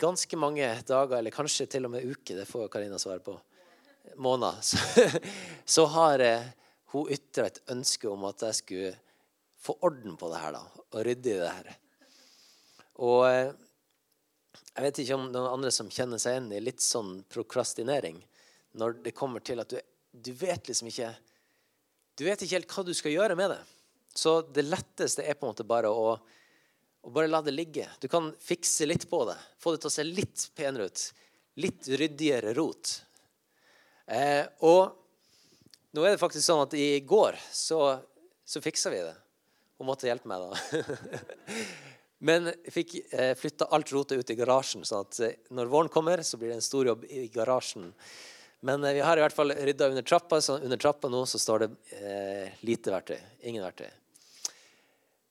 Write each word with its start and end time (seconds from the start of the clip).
ganske 0.00 0.38
mange 0.40 0.66
dager, 0.86 1.18
eller 1.18 1.34
kanskje 1.34 1.68
til 1.70 1.86
og 1.88 1.94
med 1.94 2.06
uker, 2.06 2.40
det 2.40 2.48
får 2.48 2.70
Karina 2.72 2.98
svare 3.00 3.22
på, 3.24 3.36
måneder, 4.16 4.60
så, 4.70 4.78
så 5.64 5.86
har 5.94 6.24
eh, 6.24 6.50
hun 6.94 7.10
ytra 7.12 7.46
et 7.50 7.62
ønske 7.70 8.08
om 8.10 8.24
at 8.28 8.42
jeg 8.48 8.60
skulle 8.62 8.92
få 9.60 9.76
orden 9.86 10.16
på 10.16 10.30
det 10.32 10.40
her, 10.42 10.56
da, 10.56 10.84
og 10.90 11.04
rydde 11.06 11.34
i 11.34 11.40
det 11.42 11.52
her. 11.52 11.74
Og 13.04 13.26
eh, 13.28 13.52
jeg 14.70 14.86
vet 14.86 15.00
ikke 15.02 15.16
om 15.18 15.28
noen 15.28 15.50
andre 15.50 15.72
som 15.74 15.90
kjenner 15.92 16.20
seg 16.20 16.36
igjen 16.36 16.52
i 16.56 16.62
litt 16.62 16.82
sånn 16.84 17.20
prokrastinering 17.30 18.20
når 18.80 19.00
det 19.04 19.16
kommer 19.16 19.42
til 19.44 19.62
at 19.62 19.72
du, 19.72 19.78
du 20.12 20.30
vet 20.36 20.70
liksom 20.70 20.90
ikke 20.90 21.10
Du 22.18 22.24
vet 22.26 22.42
ikke 22.42 22.58
helt 22.58 22.72
hva 22.74 22.84
du 22.84 22.92
skal 22.94 23.14
gjøre 23.14 23.36
med 23.38 23.48
det. 23.54 23.60
Så 24.14 24.40
det 24.52 24.66
letteste 24.66 25.24
er 25.24 25.38
på 25.38 25.46
en 25.46 25.54
måte 25.54 25.64
bare 25.64 25.88
å, 25.88 26.18
å 27.02 27.12
bare 27.14 27.30
la 27.30 27.40
det 27.42 27.54
ligge. 27.54 27.86
Du 28.00 28.08
kan 28.08 28.30
fikse 28.40 28.86
litt 28.88 29.06
på 29.10 29.22
det. 29.28 29.36
Få 29.58 29.72
det 29.74 29.82
til 29.82 29.90
å 29.90 29.94
se 29.94 30.04
litt 30.04 30.46
penere 30.56 30.90
ut. 30.90 31.04
Litt 31.60 31.88
ryddigere 31.88 32.54
rot. 32.56 32.92
Eh, 34.10 34.44
og 34.66 34.96
nå 35.96 36.04
er 36.04 36.14
det 36.14 36.22
faktisk 36.22 36.44
sånn 36.44 36.64
at 36.64 36.74
i 36.78 37.00
går 37.06 37.38
så, 37.52 37.80
så 38.44 38.62
fiksa 38.62 38.92
vi 38.92 39.02
det. 39.02 39.14
Hun 39.80 39.88
måtte 39.88 40.10
hjelpe 40.10 40.28
meg, 40.28 40.44
da. 40.44 40.82
Men 42.28 42.50
jeg 42.50 42.74
fikk 42.74 42.98
eh, 43.16 43.32
flytta 43.38 43.70
alt 43.72 43.92
rotet 43.96 44.20
ut 44.20 44.30
i 44.32 44.36
garasjen, 44.36 44.84
sånn 44.84 45.06
at 45.06 45.20
eh, 45.24 45.38
når 45.56 45.70
våren 45.72 45.92
kommer, 45.92 46.20
så 46.26 46.36
blir 46.36 46.52
det 46.52 46.58
en 46.58 46.66
stor 46.66 46.90
jobb 46.90 47.06
i 47.08 47.24
garasjen. 47.32 47.88
Men 48.60 48.84
eh, 48.84 48.98
vi 48.98 49.00
har 49.06 49.16
i 49.16 49.24
hvert 49.24 49.36
fall 49.36 49.54
rydda 49.56 49.88
under 49.88 50.04
trappa, 50.04 50.40
så 50.44 50.58
under 50.60 50.76
trappa 50.76 51.08
nå 51.08 51.24
så 51.26 51.40
står 51.40 51.64
det 51.64 51.70
eh, 51.96 52.60
lite 52.68 52.92
verktøy. 52.92 53.16
Ingen 53.48 53.64
verktøy. 53.64 53.88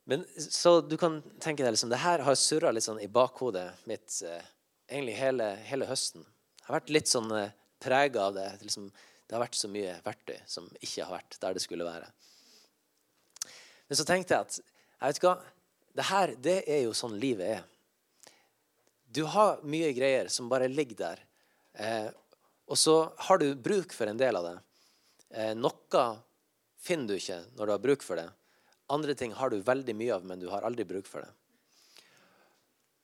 Men, 0.10 0.24
så 0.38 0.80
du 0.82 0.96
kan 0.98 1.20
tenke 1.38 1.62
deg 1.62 1.76
liksom, 1.76 1.92
det 1.92 2.02
her 2.02 2.24
har 2.26 2.38
surra 2.40 2.72
litt 2.74 2.86
sånn 2.88 3.02
i 3.04 3.10
bakhodet 3.14 3.68
mitt 3.90 4.16
eh, 4.26 4.48
egentlig 4.90 5.14
hele, 5.20 5.52
hele, 5.68 5.86
høsten. 5.86 6.24
Jeg 6.58 6.66
har 6.66 6.78
vært 6.80 6.90
litt 6.96 7.12
sånn 7.12 7.30
eh, 7.38 7.52
prega 7.78 8.24
av 8.26 8.34
det. 8.34 8.48
Liksom, 8.64 8.88
det 8.90 9.38
har 9.38 9.44
vært 9.44 9.60
så 9.60 9.70
mye 9.70 9.92
verktøy 10.02 10.40
som 10.50 10.66
ikke 10.80 11.06
har 11.06 11.14
vært 11.20 11.38
der 11.44 11.54
det 11.54 11.62
skulle 11.62 11.86
være. 11.86 12.10
Men 13.86 14.00
så 14.02 14.08
tenkte 14.10 14.34
jeg 14.34 14.48
at 14.48 14.58
jeg 14.58 15.14
vet 15.14 15.22
hva, 15.28 15.36
det 16.00 16.08
her 16.10 16.34
det 16.50 16.58
er 16.66 16.82
jo 16.88 16.98
sånn 16.98 17.20
livet 17.22 17.60
er. 17.60 17.62
Du 19.14 19.22
har 19.30 19.62
mye 19.62 19.94
greier 19.94 20.34
som 20.34 20.50
bare 20.50 20.72
ligger 20.74 21.04
der. 21.04 21.24
Eh, 21.86 22.10
og 22.66 22.82
så 22.82 22.98
har 23.30 23.46
du 23.46 23.54
bruk 23.54 23.94
for 23.94 24.10
en 24.10 24.18
del 24.18 24.42
av 24.42 24.50
det. 24.50 24.58
Eh, 25.38 25.54
noe 25.54 26.04
finner 26.82 27.14
du 27.14 27.20
ikke 27.22 27.44
når 27.54 27.62
du 27.62 27.78
har 27.78 27.86
bruk 27.86 28.10
for 28.10 28.18
det. 28.18 28.30
Andre 28.90 29.16
ting 29.18 29.36
har 29.38 29.52
du 29.52 29.60
veldig 29.66 29.96
mye 29.98 30.16
av, 30.16 30.26
men 30.26 30.42
du 30.42 30.48
har 30.52 30.66
aldri 30.68 30.86
bruk 30.88 31.08
for 31.10 31.26
det. 31.26 31.30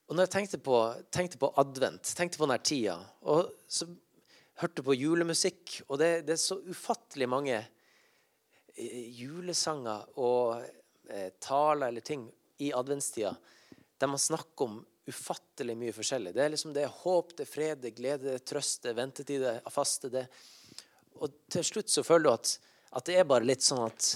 Og 0.06 0.18
når 0.18 0.28
jeg 0.28 0.34
tenkte 0.36 0.62
på, 0.62 0.80
tenkte 1.14 1.40
på 1.42 1.50
advent, 1.62 2.12
tenkte 2.18 2.38
på 2.38 2.46
denne 2.46 2.62
tida, 2.62 3.00
og 3.26 3.50
så 3.68 3.88
hørte 4.62 4.84
på 4.86 4.96
julemusikk 4.96 5.82
Og 5.90 5.98
det, 6.00 6.10
det 6.28 6.36
er 6.36 6.40
så 6.40 6.56
ufattelig 6.64 7.28
mange 7.28 7.58
eh, 7.58 9.02
julesanger 9.18 10.06
og 10.22 10.62
eh, 11.10 11.34
taler 11.44 11.90
eller 11.90 12.06
ting 12.06 12.30
i 12.64 12.72
adventstida 12.72 13.34
der 14.00 14.12
man 14.12 14.20
snakker 14.20 14.68
om 14.68 14.80
ufattelig 15.08 15.76
mye 15.78 15.94
forskjellig. 15.96 16.34
Det 16.36 16.44
er 16.44 16.50
liksom 16.52 16.74
det 16.76 16.84
er 16.84 16.98
håp, 17.04 17.36
det 17.38 17.46
er 17.46 17.52
fred, 17.52 17.82
det 17.82 17.92
er 17.92 18.00
glede, 18.00 18.26
det 18.26 18.40
er 18.40 18.48
trøst, 18.52 18.82
det 18.84 18.92
er 18.92 18.98
ventetid, 18.98 19.44
det 19.44 19.54
er 19.56 19.74
faste. 19.74 20.10
det. 20.12 20.26
Og 21.22 21.38
til 21.52 21.64
slutt 21.64 21.94
så 21.94 22.04
føler 22.04 22.26
du 22.26 22.32
at, 22.34 22.56
at 23.00 23.08
det 23.08 23.20
er 23.20 23.30
bare 23.30 23.48
litt 23.48 23.64
sånn 23.64 23.86
at, 23.86 24.10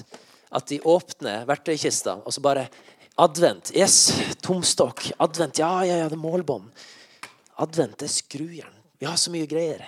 at 0.49 0.69
de 0.71 0.79
åpner 0.81 1.45
verktøykista, 1.49 2.19
og 2.25 2.33
så 2.33 2.41
bare 2.41 2.67
Advent. 3.19 3.73
Yes, 3.75 4.13
tomstokk. 4.41 5.09
Advent. 5.19 5.59
Ja, 5.59 5.83
ja, 5.83 5.97
ja, 5.99 6.05
det 6.07 6.15
er 6.15 6.21
målbånd. 6.21 6.69
Advent, 7.59 7.97
det 7.99 8.07
er 8.07 8.13
skrujern. 8.13 8.77
Vi 8.99 9.07
har 9.09 9.17
så 9.19 9.31
mye 9.33 9.47
greier. 9.49 9.83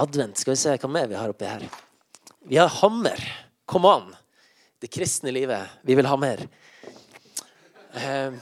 Advent. 0.00 0.40
Skal 0.40 0.54
vi 0.54 0.60
se 0.62 0.72
hva 0.80 0.88
mer 0.88 1.10
vi 1.10 1.18
har 1.18 1.34
oppi 1.34 1.44
her. 1.44 1.66
Vi 2.48 2.56
har 2.56 2.72
hammer. 2.80 3.20
Kom 3.68 3.84
an. 3.84 4.14
Det 4.80 4.88
kristne 4.88 5.34
livet. 5.36 5.68
Vi 5.84 5.98
vil 5.98 6.08
ha 6.08 6.16
mer. 6.16 6.46
Eh, 7.92 8.38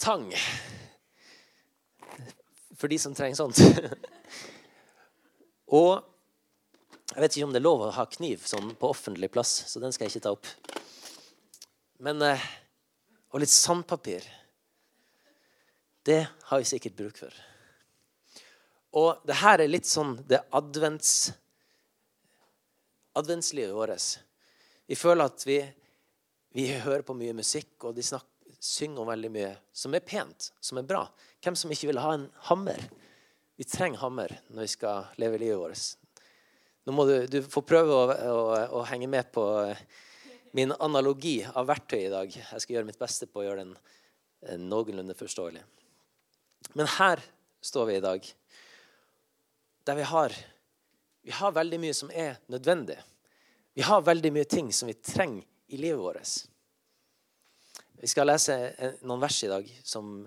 tang. 0.00 0.24
For 2.80 2.88
de 2.88 2.98
som 3.04 3.12
trenger 3.12 3.36
sånt. 3.36 3.60
Og 5.82 6.00
jeg 7.12 7.22
vet 7.22 7.36
ikke 7.36 7.46
om 7.46 7.54
det 7.54 7.60
er 7.60 7.66
lov 7.66 7.84
å 7.86 7.92
ha 7.96 8.04
kniv 8.08 8.44
sånn 8.48 8.72
på 8.78 8.90
offentlig 8.92 9.30
plass, 9.32 9.52
så 9.68 9.80
den 9.82 9.92
skal 9.94 10.06
jeg 10.06 10.16
ikke 10.16 10.26
ta 10.26 10.34
opp. 10.36 10.48
Men 12.02 12.22
eh, 12.26 12.50
Og 13.32 13.40
litt 13.40 13.52
sandpapir. 13.52 14.26
Det 16.04 16.26
har 16.50 16.58
vi 16.60 16.66
sikkert 16.68 16.98
bruk 16.98 17.16
for. 17.16 17.32
Og 19.00 19.22
det 19.24 19.38
her 19.40 19.62
er 19.62 19.70
litt 19.70 19.88
sånn 19.88 20.18
det 20.28 20.42
advents, 20.52 21.32
adventslivet 23.16 23.72
vårt. 23.72 24.08
Vi 24.84 24.98
føler 24.98 25.30
at 25.30 25.46
vi, 25.48 25.62
vi 26.52 26.66
hører 26.74 27.06
på 27.08 27.16
mye 27.16 27.32
musikk, 27.38 27.78
og 27.88 27.96
de 27.96 28.04
snakker 28.04 28.28
synger 28.62 29.02
om 29.02 29.08
veldig 29.08 29.30
mye 29.32 29.54
som 29.72 29.94
er 29.96 30.04
pent, 30.06 30.52
som 30.60 30.78
er 30.78 30.86
bra. 30.86 31.06
Hvem 31.42 31.56
som 31.58 31.72
ikke 31.72 31.88
vil 31.90 32.02
ha 32.02 32.12
en 32.14 32.28
hammer? 32.50 32.84
Vi 33.58 33.66
trenger 33.66 34.04
hammer 34.04 34.36
når 34.50 34.66
vi 34.66 34.74
skal 34.76 35.08
leve 35.22 35.40
livet 35.40 35.58
vårt. 35.58 36.01
Nå 36.84 36.94
må 36.96 37.04
du, 37.06 37.14
du 37.30 37.38
få 37.46 37.62
prøve 37.62 37.94
å, 37.94 38.06
å, 38.10 38.38
å, 38.78 38.82
henge 38.90 39.06
med 39.10 39.28
på 39.34 39.44
min 40.56 40.74
analogi 40.82 41.38
av 41.46 41.68
verktøy 41.70 42.00
i 42.00 42.10
dag. 42.10 42.32
Jeg 42.34 42.64
skal 42.64 42.76
gjøre 42.76 42.88
mitt 42.88 42.98
beste 42.98 43.28
på 43.30 43.42
å 43.42 43.44
gjøre 43.46 43.62
den 43.62 43.76
eh, 43.76 44.58
noenlunde 44.58 45.14
forståelig. 45.18 45.62
Men 46.74 46.90
her 46.98 47.22
står 47.62 47.86
vi 47.86 47.96
i 47.96 48.02
dag, 48.02 48.26
der 49.86 49.98
vi 49.98 50.08
har, 50.10 50.34
vi 51.22 51.34
har 51.38 51.54
veldig 51.54 51.80
mye 51.84 51.94
som 51.94 52.10
er 52.10 52.42
nødvendig. 52.50 52.98
Vi 53.78 53.86
har 53.86 54.02
veldig 54.02 54.34
mye 54.34 54.50
ting 54.50 54.74
som 54.74 54.90
vi 54.90 54.98
trenger 54.98 55.46
i 55.72 55.78
livet 55.80 56.02
vårt. 56.02 56.34
Vi 58.02 58.10
skal 58.10 58.26
lese 58.26 58.58
noen 59.06 59.22
vers 59.22 59.38
i 59.46 59.50
dag 59.50 59.68
som, 59.86 60.26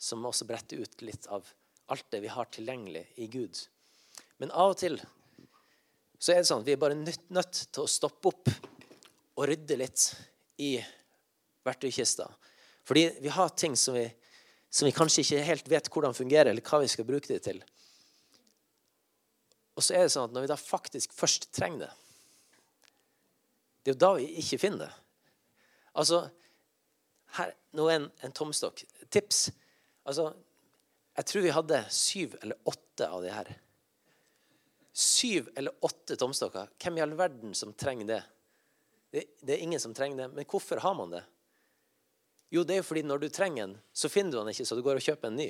som 0.00 0.24
også 0.24 0.48
bretter 0.48 0.80
ut 0.80 1.04
litt 1.04 1.28
av 1.28 1.44
alt 1.92 2.08
det 2.10 2.24
vi 2.24 2.32
har 2.32 2.48
tilgjengelig 2.48 3.04
i 3.20 3.28
Gud. 3.28 3.60
Men 4.40 4.52
av 4.56 4.72
og 4.72 4.80
til 4.80 4.96
så 6.20 6.34
er 6.34 6.42
det 6.42 6.48
sånn 6.50 6.60
at 6.60 6.68
vi 6.68 6.74
er 6.76 6.80
bare 6.80 6.98
nødt, 6.98 7.22
nødt 7.32 7.62
til 7.72 7.82
å 7.86 7.88
stoppe 7.88 8.28
opp 8.28 8.50
og 9.40 9.46
rydde 9.48 9.78
litt 9.80 10.02
i 10.60 10.74
verktøykista. 11.64 12.26
Fordi 12.84 13.06
vi 13.24 13.32
har 13.32 13.54
ting 13.56 13.76
som 13.78 13.96
vi, 13.96 14.04
som 14.68 14.84
vi 14.84 14.92
kanskje 14.92 15.24
ikke 15.24 15.46
helt 15.46 15.70
vet 15.72 15.88
hvordan 15.88 16.16
fungerer, 16.16 16.52
eller 16.52 16.64
hva 16.66 16.82
vi 16.82 16.90
skal 16.92 17.08
bruke 17.08 17.30
det 17.30 17.40
til. 17.46 17.62
Og 19.78 19.86
så 19.86 19.96
er 19.96 20.04
det 20.04 20.12
sånn 20.12 20.28
at 20.28 20.36
når 20.36 20.44
vi 20.44 20.52
da 20.52 20.58
faktisk 20.60 21.14
først 21.16 21.48
trenger 21.56 21.86
det 21.86 21.90
Det 23.80 23.90
er 23.90 23.94
jo 23.94 24.00
da 24.02 24.10
vi 24.18 24.26
ikke 24.42 24.58
finner 24.60 24.82
det. 24.82 24.90
Altså, 25.96 26.18
her, 27.38 27.54
nå 27.72 27.86
er 27.88 27.96
en, 27.96 28.08
en 28.26 28.34
tomstokk. 28.36 28.82
Tips. 29.08 29.46
Altså, 30.04 30.34
jeg 31.16 31.28
tror 31.30 31.46
vi 31.46 31.54
hadde 31.56 31.78
syv 31.96 32.36
eller 32.42 32.60
åtte 32.68 33.08
av 33.08 33.24
de 33.24 33.32
her. 33.32 33.54
Syv 34.92 35.50
eller 35.54 35.84
åtte 35.86 36.16
tomstokker. 36.18 36.70
Hvem 36.82 36.98
i 36.98 37.02
all 37.04 37.14
verden 37.18 37.54
som 37.54 37.72
trenger 37.72 38.08
det? 38.08 38.22
det? 39.14 39.24
Det 39.40 39.54
er 39.54 39.64
ingen 39.64 39.80
som 39.80 39.94
trenger 39.94 40.24
det. 40.24 40.28
Men 40.34 40.48
hvorfor 40.50 40.82
har 40.82 40.94
man 40.98 41.14
det? 41.14 41.22
Jo, 42.50 42.64
det 42.66 42.74
er 42.74 42.80
jo 42.80 42.86
fordi 42.88 43.04
når 43.06 43.22
du 43.22 43.28
trenger 43.30 43.68
en, 43.68 43.76
så 43.94 44.10
finner 44.10 44.34
du 44.34 44.40
den 44.40 44.50
ikke, 44.50 44.66
så 44.66 44.74
du 44.74 44.82
går 44.82 44.98
og 44.98 45.04
kjøper 45.04 45.30
en 45.30 45.38
ny. 45.38 45.48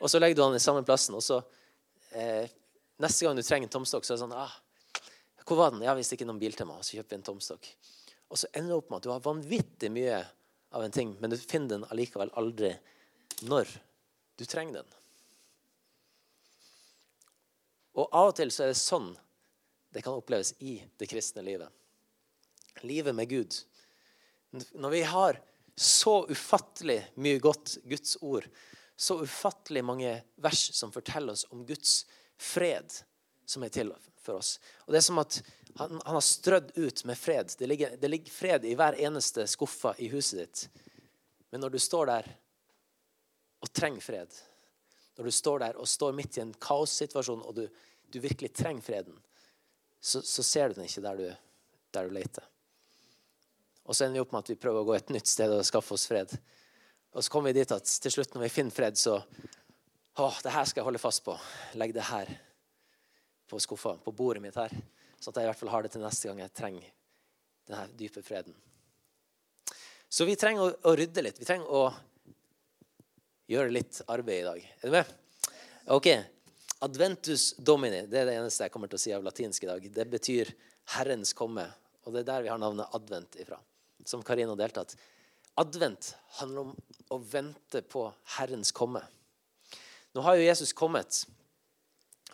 Og 0.00 0.08
så 0.08 0.20
legger 0.20 0.38
du 0.38 0.42
den 0.46 0.56
i 0.56 0.62
samme 0.64 0.80
plassen. 0.88 1.16
Og 1.18 1.24
så 1.24 1.42
eh, 2.16 2.48
neste 3.04 3.26
gang 3.26 3.36
du 3.36 3.44
trenger 3.44 3.68
en 3.68 3.74
tomstokk, 3.76 4.06
så 4.08 4.14
er 4.14 4.16
det 4.16 4.24
sånn 4.24 4.36
ah, 4.36 4.54
Hvor 5.44 5.60
var 5.60 5.74
den? 5.74 5.84
Ja, 5.84 5.92
hvis 5.98 6.08
det 6.08 6.16
ikke 6.16 6.24
er 6.28 6.32
noen 6.32 6.40
bil 6.40 6.56
til 6.56 6.70
meg. 6.70 6.80
Så 6.86 6.96
kjøper 6.96 7.12
vi 7.12 7.20
en 7.20 7.26
tomstokk. 7.28 7.68
Og 8.30 8.40
så 8.40 8.48
ender 8.54 8.72
det 8.72 8.78
opp 8.78 8.88
med 8.88 9.00
at 9.00 9.08
du 9.08 9.12
har 9.12 9.26
vanvittig 9.26 9.92
mye 9.92 10.22
av 10.70 10.86
en 10.86 10.94
ting, 10.94 11.16
men 11.18 11.32
du 11.32 11.36
finner 11.36 11.74
den 11.74 11.86
allikevel 11.90 12.30
aldri 12.38 12.70
når 13.50 13.68
du 14.38 14.44
trenger 14.46 14.80
den. 14.80 14.99
Og 17.98 18.08
av 18.14 18.30
og 18.30 18.36
til 18.38 18.52
så 18.54 18.64
er 18.64 18.72
det 18.72 18.80
sånn 18.80 19.10
det 19.90 20.04
kan 20.06 20.14
oppleves 20.14 20.52
i 20.62 20.76
det 21.00 21.08
kristne 21.10 21.42
livet. 21.42 21.68
Livet 22.86 23.14
med 23.14 23.28
Gud. 23.28 23.56
Når 24.72 24.90
vi 24.90 25.02
har 25.02 25.40
så 25.74 26.20
ufattelig 26.30 27.00
mye 27.18 27.40
godt 27.42 27.78
Guds 27.84 28.16
ord, 28.20 28.46
så 28.96 29.18
ufattelig 29.24 29.82
mange 29.84 30.12
vers 30.36 30.62
som 30.76 30.92
forteller 30.92 31.34
oss 31.34 31.46
om 31.50 31.64
Guds 31.66 32.04
fred 32.38 32.92
som 33.48 33.64
er 33.66 33.72
til 33.74 33.90
for 34.20 34.38
oss. 34.38 34.58
Og 34.86 34.92
Det 34.92 35.00
er 35.00 35.06
som 35.08 35.18
at 35.22 35.40
han, 35.78 36.00
han 36.04 36.16
har 36.18 36.24
strødd 36.24 36.72
ut 36.76 37.04
med 37.04 37.18
fred. 37.18 37.54
Det 37.58 37.66
ligger, 37.66 37.96
det 37.96 38.08
ligger, 38.08 38.32
fred 38.32 38.64
i 38.64 38.74
hver 38.78 38.98
eneste 39.00 39.46
skuffa 39.48 39.94
i 39.98 40.10
huset 40.12 40.38
ditt. 40.42 40.84
Men 41.50 41.64
når 41.64 41.74
du 41.74 41.78
står 41.82 42.10
der 42.10 42.30
og 43.60 43.72
trenger 43.72 44.04
fred, 44.04 44.34
når 45.20 45.28
du 45.28 45.36
står 45.36 45.58
der 45.60 45.76
og 45.76 45.88
står 45.88 46.14
midt 46.16 46.38
i 46.38 46.40
en 46.40 46.52
kaossituasjon 46.64 47.42
og 47.44 47.58
du, 47.58 47.66
du 48.08 48.16
virkelig 48.24 48.54
trenger 48.56 48.80
freden, 48.86 49.18
så, 50.00 50.22
så, 50.24 50.40
ser 50.40 50.70
du 50.70 50.78
den 50.78 50.88
ikke 50.88 51.02
der 51.04 51.18
du, 51.18 51.26
der 51.92 52.08
du 52.08 52.14
leter. 52.16 52.46
Og 53.84 53.92
så 53.92 54.06
ender 54.06 54.16
vi 54.16 54.22
opp 54.24 54.32
med 54.32 54.46
at 54.46 54.52
vi 54.54 54.56
prøver 54.62 54.80
å 54.80 54.88
gå 54.88 54.96
et 54.96 55.12
nytt 55.12 55.28
sted 55.28 55.52
og 55.52 55.66
skaffe 55.68 55.92
oss 55.92 56.08
fred. 56.08 56.32
Og 57.12 57.20
så 57.20 57.34
kommer 57.34 57.52
vi 57.52 57.60
dit 57.60 57.76
at 57.76 57.92
til 58.00 58.16
slutt, 58.16 58.32
når 58.32 58.46
vi 58.46 58.52
finner 58.54 58.72
fred, 58.72 58.96
så 58.96 59.20
Å, 60.20 60.26
det 60.40 60.52
her 60.52 60.64
skal 60.66 60.80
jeg 60.80 60.88
holde 60.88 61.00
fast 61.00 61.22
på. 61.24 61.36
Legg 61.80 61.92
det 61.94 62.08
her 62.08 62.32
på 63.48 63.60
skuffa, 63.60 63.98
på 64.00 64.12
bordet 64.16 64.40
mitt 64.42 64.56
her. 64.56 64.72
Sånn 65.20 65.34
at 65.34 65.42
jeg 65.42 65.46
i 65.46 65.52
hvert 65.52 65.60
fall 65.60 65.74
har 65.76 65.84
det 65.84 65.92
til 65.92 66.02
neste 66.04 66.28
gang 66.28 66.40
jeg 66.42 66.56
trenger 66.56 66.88
denne 67.68 67.86
dype 68.00 68.24
freden. 68.24 68.56
Så 70.08 70.24
vi 70.24 70.40
trenger 70.40 70.64
å, 70.64 70.72
å 70.90 70.96
rydde 70.96 71.28
litt. 71.28 71.40
Vi 71.40 71.48
trenger 71.48 71.68
å 71.68 71.90
gjøre 73.50 73.74
litt 73.74 74.00
arbeid 74.10 74.42
i 74.42 74.46
dag. 74.46 74.66
Er 74.80 74.86
du 74.86 74.94
med? 74.94 75.14
Ok. 75.90 76.08
Adventus 76.80 77.50
domini 77.58 78.04
det 78.08 78.22
er 78.22 78.28
det 78.30 78.36
eneste 78.38 78.66
jeg 78.66 78.72
kommer 78.72 78.90
til 78.90 79.00
å 79.00 79.02
si 79.02 79.12
av 79.12 79.24
latinsk 79.26 79.66
i 79.66 79.70
dag. 79.70 79.88
Det 79.96 80.06
betyr 80.08 80.52
Herrens 80.94 81.34
komme. 81.36 81.66
Og 82.06 82.14
det 82.14 82.22
er 82.22 82.30
der 82.30 82.44
vi 82.46 82.52
har 82.52 82.60
navnet 82.62 82.94
advent 82.96 83.36
ifra. 83.42 83.58
Som 84.06 84.22
Karina 84.24 84.54
deltatt. 84.56 84.94
Advent 85.60 86.14
handler 86.38 86.70
om 86.70 86.74
å 87.12 87.18
vente 87.20 87.82
på 87.82 88.06
Herrens 88.38 88.72
komme. 88.72 89.02
Nå 90.14 90.24
har 90.24 90.38
jo 90.38 90.46
Jesus 90.46 90.72
kommet 90.74 91.24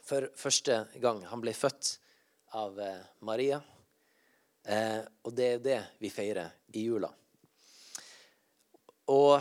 for 0.06 0.28
første 0.38 0.84
gang. 1.02 1.24
Han 1.32 1.42
ble 1.42 1.56
født 1.56 1.96
av 2.56 2.78
eh, 2.80 3.02
Maria. 3.26 3.58
Eh, 4.62 5.00
og 5.26 5.34
det 5.34 5.48
er 5.56 5.64
det 5.64 5.80
vi 5.98 6.12
feirer 6.12 6.52
i 6.76 6.86
jula. 6.86 7.10
Og 9.10 9.40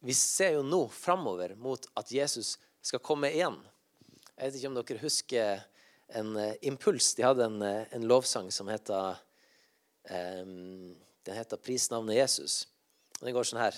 vi 0.00 0.14
ser 0.16 0.56
jo 0.56 0.62
nå 0.64 0.86
framover 0.88 1.54
mot 1.60 1.84
at 2.00 2.12
Jesus 2.12 2.56
skal 2.82 3.02
komme 3.04 3.28
igjen. 3.34 3.58
Jeg 4.32 4.46
vet 4.46 4.56
ikke 4.56 4.70
om 4.70 4.78
dere 4.78 5.02
husker 5.02 5.64
en 6.16 6.32
uh, 6.38 6.54
impuls. 6.64 7.12
De 7.18 7.26
hadde 7.26 7.44
en, 7.44 7.60
uh, 7.60 7.84
en 7.92 8.06
lovsang 8.08 8.48
som 8.52 8.70
heter 8.72 9.20
um, 10.08 10.96
Den 11.26 11.36
heter 11.36 11.60
'Prisnavnet 11.60 12.16
Jesus'. 12.16 12.64
Og 13.20 13.26
Den 13.26 13.36
går 13.36 13.44
sånn 13.44 13.60
her. 13.60 13.76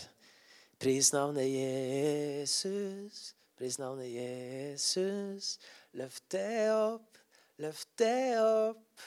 Prisnavnet 0.78 1.46
Jesus, 1.50 3.34
prisnavnet 3.58 4.06
Jesus. 4.10 5.58
Løft 5.98 6.24
det 6.30 6.70
opp, 6.70 7.18
løft 7.58 7.90
det 7.98 8.38
opp. 8.38 9.02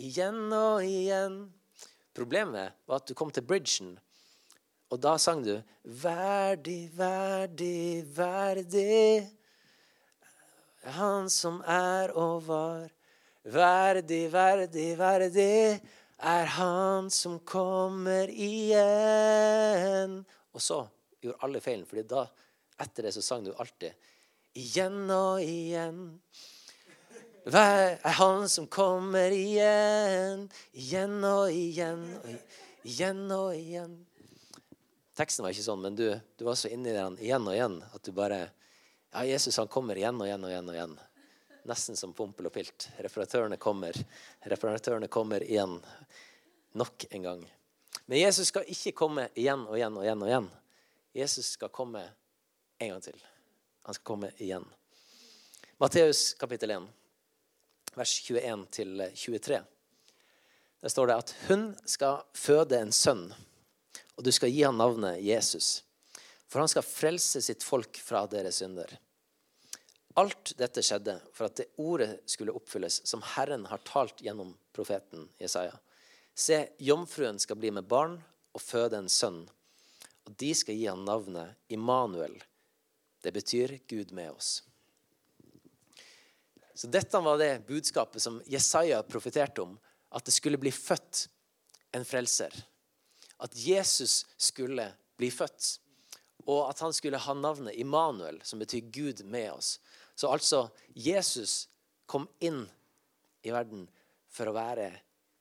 Igjen 0.00 0.48
og 0.52 0.80
igjen. 0.84 1.42
Problemet 2.16 2.76
var 2.88 3.00
at 3.02 3.08
du 3.08 3.14
kom 3.16 3.30
til 3.32 3.44
bridgen, 3.44 3.94
og 4.90 4.98
da 5.00 5.16
sang 5.18 5.44
du 5.44 5.62
'Verdig, 5.84 6.90
verdig, 6.96 8.04
verdig'. 8.16 9.30
Han 10.82 11.30
som 11.30 11.62
er 11.66 12.10
og 12.16 12.46
var. 12.46 12.90
Verdig, 13.44 14.32
verdig, 14.32 14.98
verdig 14.98 15.80
er 16.18 16.44
han 16.44 17.10
som 17.10 17.38
kommer 17.40 18.28
igjen. 18.28 20.20
Og 20.52 20.60
så 20.60 20.86
gjorde 21.20 21.38
alle 21.42 21.60
feilen, 21.60 21.86
for 21.86 22.02
da, 22.02 22.26
etter 22.80 23.08
det 23.08 23.14
så 23.14 23.22
sang 23.24 23.44
du 23.44 23.52
alltid 23.54 23.92
igjen 24.58 25.10
og 25.10 25.40
igjen. 25.44 26.20
Vær 27.50 27.96
er 27.96 28.16
han 28.18 28.48
som 28.52 28.66
kommer 28.68 29.32
igjen, 29.32 30.48
igjen 30.76 31.24
og 31.24 31.48
igjen, 31.54 32.04
og 32.20 32.84
igjen 32.84 33.24
og 33.32 33.54
igjen. 33.56 33.94
Teksten 35.20 35.44
var 35.44 35.52
ikke 35.52 35.66
sånn, 35.66 35.82
men 35.84 35.96
du, 35.98 36.06
du 36.40 36.46
var 36.46 36.54
så 36.56 36.70
inni 36.72 36.94
den 36.96 37.18
igjen 37.20 37.44
og 37.44 37.52
igjen 37.52 37.74
at 37.92 38.06
du 38.06 38.12
bare 38.16 38.38
Ja, 39.10 39.20
Jesus 39.28 39.58
han 39.60 39.68
kommer 39.68 39.98
igjen 39.98 40.16
og 40.16 40.24
igjen 40.24 40.44
og 40.46 40.48
igjen. 40.48 40.68
og 40.70 40.76
igjen. 40.78 40.94
Nesten 41.68 41.98
som 41.98 42.14
Pompel 42.16 42.46
og 42.48 42.54
Pilt. 42.54 42.86
Reparatørene 43.04 43.58
kommer. 43.60 43.98
Reparatørene 44.48 45.10
kommer 45.12 45.44
igjen. 45.44 45.74
Nok 46.72 47.04
en 47.10 47.26
gang. 47.26 47.42
Men 48.06 48.20
Jesus 48.22 48.48
skal 48.48 48.70
ikke 48.72 48.94
komme 48.96 49.26
igjen 49.34 49.66
og 49.66 49.76
igjen 49.76 49.98
og 49.98 50.06
igjen. 50.06 50.22
og 50.24 50.30
igjen. 50.30 50.48
Jesus 51.20 51.52
skal 51.58 51.74
komme 51.74 52.06
en 52.78 52.94
gang 52.94 53.04
til. 53.10 53.20
Han 53.90 53.98
skal 53.98 54.08
komme 54.14 54.32
igjen. 54.38 54.64
Matteus 55.82 56.30
kapittel 56.40 56.72
1, 56.78 56.88
vers 57.98 58.16
21-23. 58.24 59.60
Der 60.80 60.96
står 60.96 61.12
det 61.12 61.20
at 61.26 61.36
hun 61.50 61.68
skal 61.84 62.22
føde 62.32 62.80
en 62.80 62.94
sønn 62.94 63.26
og 64.20 64.24
du 64.26 64.34
skal 64.36 64.50
gi 64.52 64.66
ham 64.66 64.76
navnet 64.76 65.22
Jesus. 65.24 65.78
For 66.44 66.60
han 66.60 66.68
skal 66.68 66.84
frelse 66.84 67.40
sitt 67.40 67.64
folk 67.64 67.96
fra 68.04 68.26
deres 68.28 68.58
synder. 68.60 68.90
Alt 70.20 70.52
dette 70.58 70.82
skjedde 70.84 71.14
for 71.32 71.46
at 71.46 71.56
det 71.56 71.70
ordet 71.80 72.18
skulle 72.28 72.52
oppfylles 72.52 72.98
som 73.08 73.24
Herren 73.24 73.64
har 73.70 73.80
talt 73.88 74.20
gjennom 74.20 74.50
profeten 74.76 75.24
Jesaja. 75.40 75.72
Se, 76.36 76.66
jomfruen 76.76 77.40
skal 77.40 77.56
bli 77.56 77.72
med 77.72 77.88
barn 77.88 78.18
og 78.52 78.60
føde 78.60 79.00
en 79.00 79.08
sønn, 79.08 79.46
og 80.28 80.36
de 80.36 80.52
skal 80.58 80.76
gi 80.76 80.84
ham 80.90 81.06
navnet 81.08 81.56
Immanuel. 81.72 82.36
Det 83.24 83.32
betyr 83.32 83.78
Gud 83.88 84.12
med 84.12 84.34
oss. 84.34 84.58
Så 86.76 86.92
Dette 86.92 87.24
var 87.24 87.40
det 87.40 87.62
budskapet 87.64 88.20
som 88.20 88.42
Jesaja 88.44 89.00
profeterte 89.00 89.64
om, 89.64 89.78
at 90.12 90.28
det 90.28 90.36
skulle 90.36 90.60
bli 90.60 90.74
født 90.74 91.24
en 91.96 92.04
frelser 92.04 92.66
at 93.44 93.56
Jesus 93.56 94.24
skulle 94.36 94.86
bli 95.16 95.30
født. 95.32 95.78
Og 96.48 96.64
at 96.70 96.80
han 96.80 96.92
skulle 96.96 97.20
ha 97.20 97.34
navnet 97.36 97.76
Immanuel, 97.78 98.40
som 98.44 98.60
betyr 98.60 98.90
Gud 98.92 99.24
med 99.24 99.50
oss. 99.52 99.78
Så 100.14 100.28
altså 100.28 100.68
Jesus 100.94 101.68
kom 102.06 102.28
inn 102.40 102.64
i 103.42 103.52
verden 103.52 103.86
for 104.30 104.50
å 104.50 104.56
være 104.56 104.90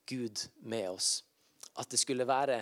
Gud 0.10 0.44
med 0.64 0.90
oss. 0.92 1.24
At 1.80 1.90
det 1.92 2.00
skulle 2.02 2.28
være 2.28 2.62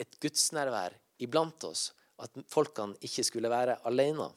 et 0.00 0.18
gudsnærvær 0.22 0.94
iblant 1.22 1.66
oss. 1.68 1.90
At 2.22 2.34
folkene 2.50 2.98
ikke 3.02 3.24
skulle 3.26 3.50
være 3.50 3.78
alene. 3.88 4.30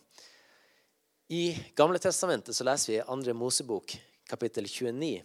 I 1.33 1.55
Gamle 1.77 1.99
Testamentet 2.01 2.53
så 2.57 2.65
leser 2.67 2.91
vi 2.93 2.99
i 2.99 3.05
2. 3.05 3.33
Mosebok, 3.37 3.95
kapittel 4.29 4.67
29, 4.69 5.23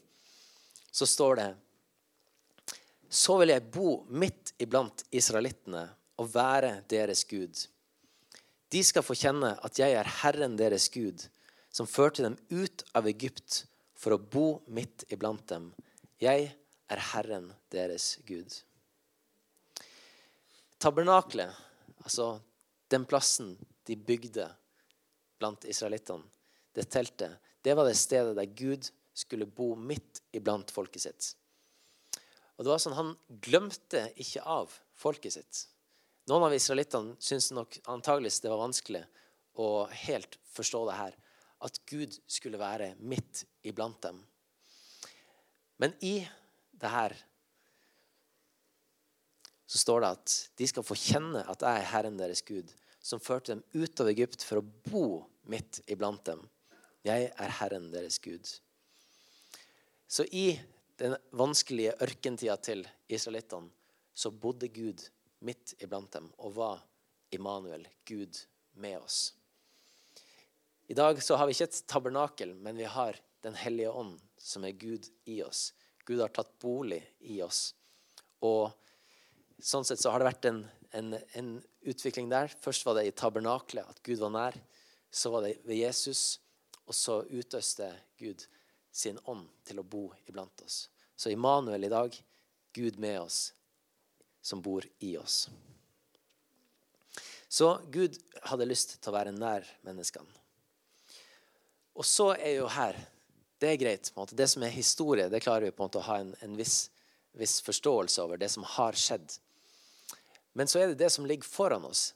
så 0.93 1.07
står 1.07 1.37
det 1.37 1.49
så 3.11 3.41
vil 3.41 3.51
jeg 3.51 3.67
bo 3.75 4.05
midt 4.07 4.53
iblant 4.63 5.03
israelittene 5.11 5.83
og 6.23 6.31
være 6.31 6.77
deres 6.91 7.25
Gud. 7.27 7.67
De 8.71 8.83
skal 8.87 9.03
få 9.03 9.17
kjenne 9.19 9.57
at 9.67 9.81
jeg 9.83 9.97
er 9.99 10.11
Herren 10.21 10.55
deres 10.59 10.87
Gud, 10.95 11.25
som 11.75 11.91
førte 11.91 12.23
dem 12.23 12.37
ut 12.55 12.85
av 12.95 13.09
Egypt 13.11 13.65
for 13.99 14.15
å 14.15 14.23
bo 14.23 14.61
midt 14.71 15.09
iblant 15.11 15.43
dem. 15.51 15.73
Jeg 16.23 16.53
er 16.91 17.03
Herren 17.11 17.51
deres 17.75 18.15
Gud. 18.29 18.55
Tabernaklet, 20.81 21.51
altså 22.05 22.37
den 22.91 23.05
plassen 23.11 23.57
de 23.91 23.99
bygde 23.99 24.47
blant 25.41 25.67
israelittene, 25.67 26.25
det 26.79 26.87
teltet, 26.95 27.41
det 27.67 27.75
var 27.75 27.89
det 27.89 27.99
stedet 27.99 28.37
der 28.39 28.55
Gud 28.55 28.87
skulle 29.13 29.51
bo 29.51 29.75
midt 29.75 30.23
iblant 30.37 30.71
folket 30.71 31.09
sitt. 31.09 31.35
Og 32.61 32.67
det 32.67 32.75
var 32.75 32.81
sånn, 32.83 32.93
Han 32.93 33.15
glemte 33.41 34.03
ikke 34.21 34.45
av 34.45 34.75
folket 34.93 35.33
sitt. 35.33 35.63
Noen 36.29 36.45
av 36.45 36.53
israelittene 36.53 37.17
syntes 37.17 37.55
nok 37.57 37.79
antageligvis 37.89 38.43
det 38.45 38.51
var 38.53 38.61
vanskelig 38.61 39.01
å 39.57 39.87
helt 40.05 40.37
forstå 40.53 40.83
det 40.91 40.97
her. 40.99 41.15
At 41.65 41.81
Gud 41.89 42.19
skulle 42.29 42.61
være 42.61 42.93
midt 43.01 43.47
iblant 43.65 43.97
dem. 44.05 44.21
Men 45.81 45.97
i 46.05 46.21
det 46.77 46.91
her 46.93 47.15
så 49.65 49.81
står 49.81 50.05
det 50.05 50.11
at 50.19 50.35
de 50.61 50.69
skal 50.69 50.85
få 50.85 50.99
kjenne 51.01 51.41
at 51.49 51.65
jeg 51.65 51.81
er 51.81 51.89
Herren 51.95 52.21
deres 52.21 52.45
Gud, 52.45 52.69
som 53.01 53.23
førte 53.25 53.55
dem 53.55 53.65
ut 53.73 54.05
av 54.05 54.11
Egypt 54.13 54.45
for 54.45 54.61
å 54.61 54.67
bo 54.91 55.05
midt 55.49 55.81
iblant 55.89 56.27
dem. 56.29 56.45
Jeg 57.09 57.31
er 57.33 57.57
Herren 57.63 57.89
deres 57.95 58.21
Gud. 58.21 58.45
Så 60.11 60.29
i 60.29 60.59
den 61.01 61.17
vanskelige 61.33 61.95
ørkentida 62.05 62.57
til 62.61 62.85
israelittene, 63.09 63.71
så 64.15 64.31
bodde 64.31 64.69
Gud 64.69 65.07
midt 65.47 65.75
iblant 65.81 66.13
dem 66.13 66.29
og 66.39 66.57
var 66.59 66.83
Immanuel, 67.33 67.87
Gud 68.05 68.43
med 68.77 68.99
oss. 69.01 69.33
I 70.91 70.97
dag 70.99 71.23
så 71.23 71.39
har 71.39 71.47
vi 71.47 71.55
ikke 71.55 71.71
et 71.71 71.83
tabernakel, 71.89 72.55
men 72.55 72.77
vi 72.77 72.89
har 72.89 73.19
Den 73.41 73.55
hellige 73.57 73.89
ånd, 73.89 74.19
som 74.37 74.67
er 74.69 74.77
Gud 74.77 75.07
i 75.25 75.39
oss. 75.41 75.71
Gud 76.05 76.21
har 76.21 76.29
tatt 76.29 76.51
bolig 76.61 76.99
i 77.25 77.39
oss. 77.41 77.71
Og 78.45 78.69
sånn 79.57 79.87
sett 79.89 80.03
så 80.03 80.13
har 80.13 80.21
det 80.21 80.27
vært 80.27 80.49
en, 80.51 80.59
en, 80.93 81.15
en 81.41 81.49
utvikling 81.81 82.29
der. 82.29 82.53
Først 82.53 82.85
var 82.85 82.99
det 82.99 83.07
i 83.09 83.15
tabernaklet, 83.17 83.89
at 83.89 84.03
Gud 84.05 84.21
var 84.21 84.35
nær. 84.35 84.59
Så 85.09 85.33
var 85.33 85.47
det 85.47 85.55
ved 85.65 85.81
Jesus, 85.81 86.37
og 86.85 86.93
så 86.93 87.23
utøste 87.33 87.89
Gud 88.21 88.45
sin 89.01 89.19
ånd 89.25 89.49
til 89.67 89.81
å 89.81 89.87
bo 89.87 90.09
iblant 90.29 90.65
oss. 90.67 90.85
Så 91.17 91.33
Immanuel 91.33 91.85
i 91.85 91.93
dag, 91.93 92.15
Gud 92.73 92.99
med 92.99 93.21
oss, 93.21 93.53
som 94.41 94.63
bor 94.63 94.87
i 94.99 95.17
oss. 95.19 95.49
Så 97.49 97.81
Gud 97.91 98.15
hadde 98.43 98.69
lyst 98.69 99.01
til 99.01 99.11
å 99.11 99.17
være 99.17 99.35
nær 99.35 99.67
menneskene. 99.83 100.31
Og 101.99 102.07
så 102.07 102.31
er 102.37 102.61
jo 102.61 102.69
her 102.71 102.97
Det 103.61 103.69
er 103.69 103.77
greit. 103.77 104.13
på 104.15 104.21
en 104.21 104.23
måte. 104.23 104.37
Det 104.37 104.49
som 104.49 104.63
er 104.63 104.71
historie, 104.73 105.29
det 105.29 105.43
klarer 105.45 105.67
vi 105.67 105.71
på 105.71 105.83
en 105.83 105.89
måte 105.91 105.99
å 106.01 106.07
ha 106.07 106.15
en, 106.23 106.31
en 106.41 106.55
viss, 106.57 106.91
viss, 107.37 107.59
forståelse 107.61 108.23
over. 108.23 108.39
Det 108.41 108.49
som 108.49 108.65
har 108.65 108.97
skjedd. 108.97 109.35
Men 110.57 110.67
så 110.67 110.79
er 110.81 110.89
det 110.89 111.03
det 111.03 111.11
som 111.13 111.27
ligger 111.27 111.45
foran 111.45 111.85
oss. 111.85 112.15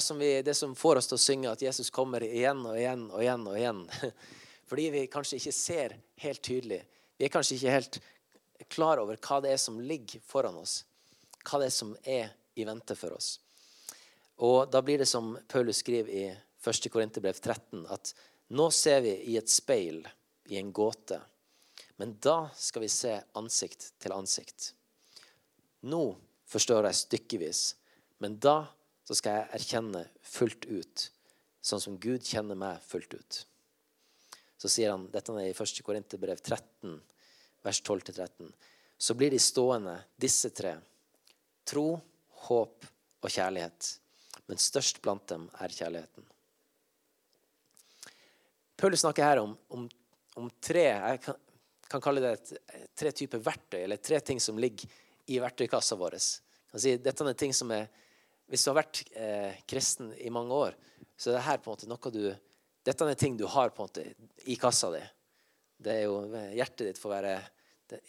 som 0.00 0.18
vi, 0.18 0.42
det 0.42 0.54
som 0.54 0.74
får 0.74 0.96
oss 0.96 1.06
til 1.06 1.14
å 1.14 1.22
synge 1.22 1.52
at 1.52 1.62
Jesus 1.62 1.90
kommer 1.90 2.22
igjen 2.26 2.66
og 2.66 2.74
igjen 2.74 3.06
og 3.10 3.22
igjen. 3.22 3.46
og 3.46 3.58
igjen. 3.58 3.86
Fordi 4.68 4.90
vi 4.92 5.06
kanskje 5.10 5.38
ikke 5.40 5.56
ser 5.56 5.96
helt 6.22 6.42
tydelig. 6.44 6.82
Vi 7.16 7.26
er 7.26 7.32
kanskje 7.32 7.56
ikke 7.56 7.74
helt 7.74 8.00
klar 8.68 9.00
over 9.00 9.18
hva 9.22 9.40
det 9.42 9.54
er 9.54 9.60
som 9.62 9.80
ligger 9.80 10.22
foran 10.28 10.58
oss. 10.60 10.82
Hva 11.42 11.62
det 11.62 11.70
er 11.70 11.76
som 11.76 11.94
er 12.04 12.34
i 12.58 12.66
vente 12.68 12.96
for 12.98 13.16
oss. 13.16 13.38
Og 14.44 14.68
da 14.70 14.82
blir 14.84 15.00
det 15.00 15.08
som 15.10 15.32
Paulus 15.50 15.80
skriver 15.82 16.12
i 16.14 16.26
1. 16.28 16.90
Korinterbrev 16.92 17.38
13, 17.40 17.86
at 17.90 18.12
nå 18.54 18.68
ser 18.74 19.02
vi 19.06 19.14
i 19.32 19.36
et 19.38 19.50
speil, 19.50 20.02
i 20.48 20.58
en 20.60 20.70
gåte. 20.72 21.18
Men 21.98 22.14
da 22.22 22.48
skal 22.56 22.84
vi 22.84 22.92
se 22.92 23.16
ansikt 23.38 23.92
til 24.00 24.14
ansikt. 24.14 24.72
Nå 25.88 26.02
forstår 26.48 26.86
jeg 26.88 27.00
stykkevis, 27.02 27.62
men 28.22 28.38
da 28.42 28.68
skal 29.08 29.40
jeg 29.40 29.50
erkjenne 29.58 30.04
fullt 30.22 30.68
ut, 30.68 31.08
sånn 31.64 31.82
som 31.82 31.98
Gud 32.00 32.24
kjenner 32.26 32.58
meg 32.58 32.82
fullt 32.84 33.16
ut. 33.16 33.38
Så 34.58 34.70
sier 34.72 34.90
han, 34.90 35.06
dette 35.12 35.34
er 35.38 35.50
i 35.50 35.54
1. 35.54 35.82
Korinterbrev 35.86 36.40
13, 36.42 36.96
vers 37.62 37.80
12-13. 37.82 38.50
Så 38.98 39.14
blir 39.14 39.30
de 39.30 39.38
stående, 39.38 39.94
disse 40.18 40.50
tre. 40.50 40.74
Tro, 41.68 41.92
håp 42.48 42.88
og 43.22 43.30
kjærlighet. 43.30 43.92
Men 44.48 44.60
størst 44.62 44.98
blant 45.04 45.28
dem 45.30 45.46
er 45.62 45.74
kjærligheten. 45.74 46.26
Paulus 48.78 49.02
snakker 49.02 49.26
her 49.26 49.42
om, 49.42 49.54
om, 49.74 49.86
om 50.38 50.50
tre 50.62 50.84
jeg 50.88 51.22
kan, 51.22 51.38
kan, 51.90 52.02
kalle 52.02 52.22
det 52.22 52.34
et, 52.36 52.52
tre 52.98 53.14
typer 53.14 53.42
verktøy, 53.42 53.80
eller 53.84 54.02
tre 54.02 54.20
ting 54.22 54.42
som 54.42 54.58
ligger 54.58 54.90
i 55.28 55.40
verktøykassa 55.42 55.98
vår. 55.98 56.18
Si, 56.18 56.94
dette 57.02 57.26
er 57.26 57.38
ting 57.38 57.54
som 57.54 57.70
er 57.74 57.88
hvis 58.48 58.64
du 58.64 58.70
har 58.70 58.78
vært 58.80 59.02
eh, 59.12 59.58
kristen 59.68 60.12
i 60.16 60.30
mange 60.32 60.56
år, 60.56 60.76
så 61.18 61.30
er 61.30 61.36
det 61.36 61.44
her 61.44 61.58
på 61.60 61.68
en 61.68 61.74
måte 61.74 61.88
noe 61.90 62.12
du 62.14 62.22
Dette 62.88 63.04
er 63.04 63.18
ting 63.20 63.36
du 63.36 63.44
har 63.44 63.68
på 63.76 63.84
en 63.84 63.90
måte 63.90 64.04
i 64.48 64.56
kassa 64.56 64.88
di. 64.94 65.02
Det 65.76 65.92
er 65.92 66.06
jo 66.06 66.22
Hjertet 66.56 66.86
ditt 66.86 67.00
får 67.00 67.12
være 67.12 67.34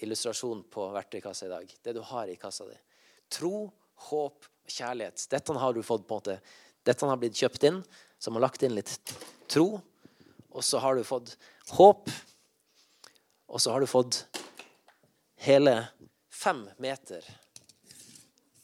illustrasjon 0.05 0.61
på 0.71 0.85
verktøykassa 0.95 1.49
i 1.49 1.51
dag. 1.51 1.73
Det 1.83 1.93
du 1.95 1.99
har 2.07 2.31
i 2.31 2.37
kassa 2.39 2.67
di. 2.69 2.77
Tro, 3.31 3.67
håp 4.09 4.47
kjærlighet. 4.71 5.25
Dette 5.31 5.57
har 5.59 5.75
du 5.75 5.81
fått 5.83 6.07
på 6.07 6.15
en 6.15 6.21
måte 6.21 6.39
Dette 6.87 7.05
har 7.05 7.19
blitt 7.19 7.35
kjøpt 7.35 7.65
inn, 7.67 7.81
man 7.83 8.37
har 8.37 8.45
lagt 8.47 8.63
inn 8.63 8.73
litt 8.77 8.93
tro. 9.51 9.81
Og 10.49 10.63
så 10.63 10.79
har 10.79 10.95
du 10.95 11.03
fått 11.03 11.35
håp. 11.75 12.07
Og 13.51 13.61
så 13.61 13.75
har 13.75 13.83
du 13.83 13.87
fått 13.89 14.23
hele 15.43 15.75
fem 16.31 16.63
meter 16.79 17.25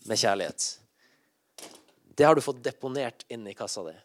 med 0.08 0.18
kjærlighet. 0.18 0.70
Det 2.16 2.24
har 2.24 2.36
du 2.36 2.42
fått 2.42 2.64
deponert 2.64 3.28
inn 3.28 3.44
i 3.52 3.58
kassa 3.58 3.84
di 3.84 3.98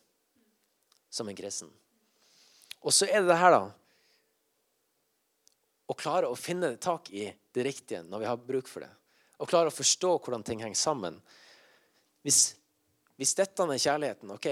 som 1.10 1.30
en 1.30 1.38
kristen. 1.38 1.70
Og 2.86 2.94
så 2.94 3.08
er 3.08 3.20
det 3.20 3.30
det 3.30 3.40
her, 3.40 3.56
da 3.56 3.68
Å 5.90 5.96
klare 5.98 6.30
å 6.30 6.38
finne 6.38 6.76
tak 6.78 7.10
i 7.10 7.26
det 7.50 7.62
riktige 7.66 8.04
når 8.06 8.22
vi 8.22 8.28
har 8.30 8.42
bruk 8.46 8.68
for 8.70 8.84
det. 8.84 8.90
Å 9.42 9.48
klare 9.48 9.72
å 9.72 9.74
forstå 9.74 10.12
hvordan 10.22 10.44
ting 10.46 10.60
henger 10.62 10.78
sammen. 10.78 11.16
Hvis, 12.22 12.54
hvis 13.18 13.34
dette 13.34 13.66
er 13.66 13.82
kjærligheten, 13.82 14.30
ok, 14.36 14.46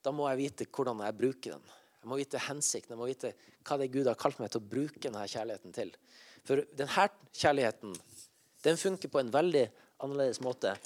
da 0.00 0.14
må 0.14 0.28
jeg 0.30 0.40
vite 0.40 0.68
hvordan 0.70 1.02
jeg 1.04 1.18
bruker 1.18 1.56
den. 1.56 1.74
Jeg 2.00 2.08
må 2.08 2.18
vite 2.20 2.42
hensikten, 2.46 2.94
jeg 2.94 3.00
må 3.00 3.10
vite 3.10 3.34
hva 3.66 3.76
det 3.76 3.88
er 3.88 3.94
Gud 3.96 4.08
har 4.08 4.18
kalt 4.20 4.38
meg 4.40 4.52
til 4.54 4.62
å 4.62 4.70
bruke 4.70 5.02
denne 5.02 5.26
kjærligheten 5.28 5.74
til. 5.74 5.92
For 6.46 6.62
denne 6.78 7.08
kjærligheten 7.34 7.96
den 8.64 8.78
funker 8.78 9.10
på 9.10 9.20
en 9.20 9.34
veldig 9.34 9.66
annerledes 10.04 10.40
måte 10.44 10.76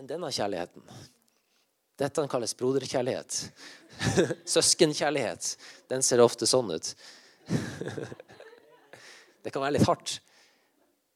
enn 0.00 0.08
denne 0.08 0.32
kjærligheten. 0.32 0.82
Dette 2.00 2.24
kalles 2.32 2.54
broderkjærlighet. 2.56 3.38
Søskenkjærlighet. 4.54 5.50
Den 5.92 6.04
ser 6.04 6.22
ofte 6.24 6.48
sånn 6.48 6.72
ut. 6.72 6.94
det 9.44 9.52
kan 9.52 9.60
være 9.60 9.76
litt 9.76 9.88
hardt, 9.88 10.18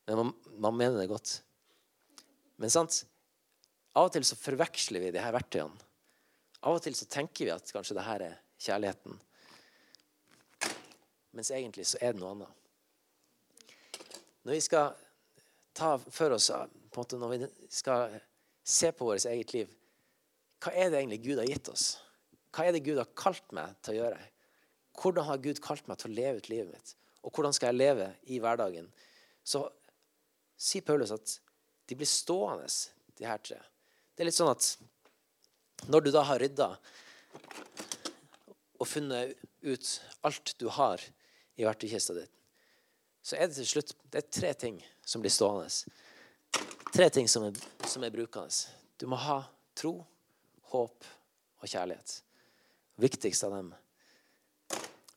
men 0.09 0.19
man, 0.21 0.33
man, 0.61 0.77
mener 0.77 1.01
det 1.01 1.09
godt. 1.09 1.39
Men 2.61 2.73
sant? 2.73 3.05
Av 3.95 4.09
og 4.09 4.13
til 4.13 4.27
så 4.27 4.37
forveksler 4.37 5.07
vi 5.07 5.13
de 5.15 5.23
her 5.23 5.33
verktøyene. 5.33 5.79
Av 6.65 6.77
og 6.77 6.83
til 6.85 6.97
så 6.99 7.07
tenker 7.09 7.47
vi 7.47 7.55
at 7.55 7.73
kanskje 7.73 7.97
det 7.97 8.05
her 8.05 8.25
er 8.27 8.37
kjærligheten. 8.67 9.17
Mens 11.35 11.51
egentlig 11.51 11.87
så 11.89 12.01
er 12.01 12.13
det 12.13 12.21
noe 12.21 12.35
annet. 12.35 12.61
Når 14.45 14.59
vi 14.59 14.61
skal 14.65 14.93
ta 15.75 15.95
for 15.99 16.37
oss 16.37 16.51
på 16.53 17.01
en 17.01 17.01
måte 17.01 17.19
Når 17.19 17.31
vi 17.33 17.47
skal 17.73 18.19
se 18.65 18.93
på 18.93 19.09
vårt 19.09 19.25
eget 19.29 19.53
liv. 19.53 19.73
Hva 20.65 20.73
er 20.73 20.91
det 20.91 21.01
egentlig 21.01 21.21
Gud 21.25 21.41
har 21.41 21.49
gitt 21.49 21.69
oss? 21.73 21.87
Hva 22.55 22.67
er 22.67 22.77
det 22.77 22.85
Gud 22.87 23.01
har 23.01 23.11
kalt 23.19 23.55
meg 23.57 23.75
til 23.85 23.95
å 23.95 23.99
gjøre? 24.03 24.21
Hvordan 25.01 25.27
har 25.29 25.43
Gud 25.45 25.61
kalt 25.63 25.89
meg 25.91 26.01
til 26.01 26.13
å 26.13 26.17
leve 26.17 26.41
ut 26.41 26.51
livet 26.53 26.71
mitt? 26.73 26.95
Og 27.25 27.35
hvordan 27.35 27.55
skal 27.57 27.73
jeg 27.73 27.81
leve 27.81 28.11
i 28.31 28.39
hverdagen? 28.41 28.87
Så 29.45 29.65
sier 30.61 30.85
Paulus 30.87 31.13
at 31.15 31.39
de 31.89 31.99
blir 31.99 32.09
stående, 32.09 32.69
de 33.19 33.27
her 33.29 33.43
tre. 33.45 33.59
Det 34.15 34.25
er 34.25 34.31
litt 34.31 34.39
sånn 34.39 34.53
at 34.53 34.71
når 35.91 36.07
du 36.07 36.11
da 36.15 36.23
har 36.27 36.41
rydda 36.41 36.71
og 38.81 38.89
funnet 38.89 39.35
ut 39.67 39.91
alt 40.27 40.55
du 40.59 40.69
har 40.73 41.03
i 41.59 41.67
verktøykista 41.67 42.17
di, 42.17 42.25
så 43.25 43.37
er 43.39 43.49
det 43.49 43.59
til 43.59 43.69
slutt 43.69 43.95
det 44.13 44.23
er 44.23 44.33
tre 44.41 44.51
ting 44.65 44.81
som 45.05 45.23
blir 45.23 45.33
stående 45.33 45.69
tre 46.95 47.11
ting 47.11 47.29
som 47.29 47.49
er, 47.49 47.57
som 47.87 48.05
er 48.07 48.13
brukende. 48.15 48.55
Du 49.01 49.09
må 49.11 49.19
ha 49.19 49.41
tro, 49.77 49.99
håp 50.75 51.07
og 51.63 51.71
kjærlighet. 51.71 52.19
Viktigst 53.01 53.47
av 53.47 53.55
dem, 53.55 53.71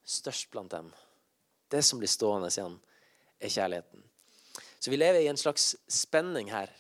størst 0.05 0.51
blant 0.53 0.71
dem, 0.73 0.91
det 1.73 1.81
som 1.83 1.99
blir 1.99 2.11
stående 2.11 2.51
igjen, 2.53 2.77
er 3.39 3.53
kjærligheten. 3.53 4.03
Så 4.79 4.93
vi 4.93 4.97
lever 4.97 5.25
i 5.25 5.29
en 5.31 5.37
slags 5.37 5.75
spenning 5.91 6.51
her 6.53 6.71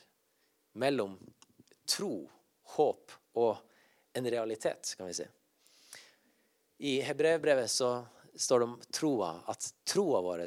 mellom 0.77 1.17
tro, 1.89 2.27
håp 2.77 3.13
og 3.37 3.57
en 4.17 4.29
realitet, 4.29 4.93
kan 4.97 5.09
vi 5.09 5.17
si. 5.17 5.27
I 6.77 6.99
Hebrevbrevet 7.01 7.71
så 7.71 7.91
står 8.37 8.59
det 8.59 8.69
om 8.69 8.79
troa, 8.93 9.31
at 9.49 9.71
troa 9.89 10.21
vår 10.21 10.45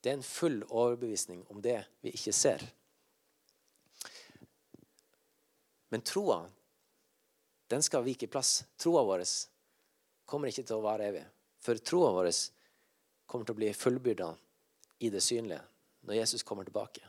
det 0.00 0.10
er 0.10 0.16
en 0.16 0.22
full 0.22 0.62
overbevisning 0.68 1.42
om 1.52 1.60
det 1.62 1.80
vi 2.00 2.12
ikke 2.14 2.32
ser. 2.32 2.62
Men 5.88 6.04
troa, 6.06 6.44
den 7.68 7.82
skal 7.84 8.04
vike 8.04 8.28
plass. 8.30 8.64
Troa 8.76 9.04
vår 9.04 9.24
kommer 10.28 10.50
ikke 10.50 10.64
til 10.64 10.78
å 10.78 10.84
vare 10.84 11.08
evig. 11.08 11.24
For 11.60 11.80
troa 11.80 12.12
vår 12.16 12.30
kommer 13.28 13.44
til 13.44 13.56
å 13.56 13.60
bli 13.60 13.72
fullbyrda 13.76 14.32
i 15.04 15.10
det 15.12 15.22
synlige 15.24 15.60
når 16.08 16.20
Jesus 16.20 16.44
kommer 16.46 16.64
tilbake. 16.64 17.04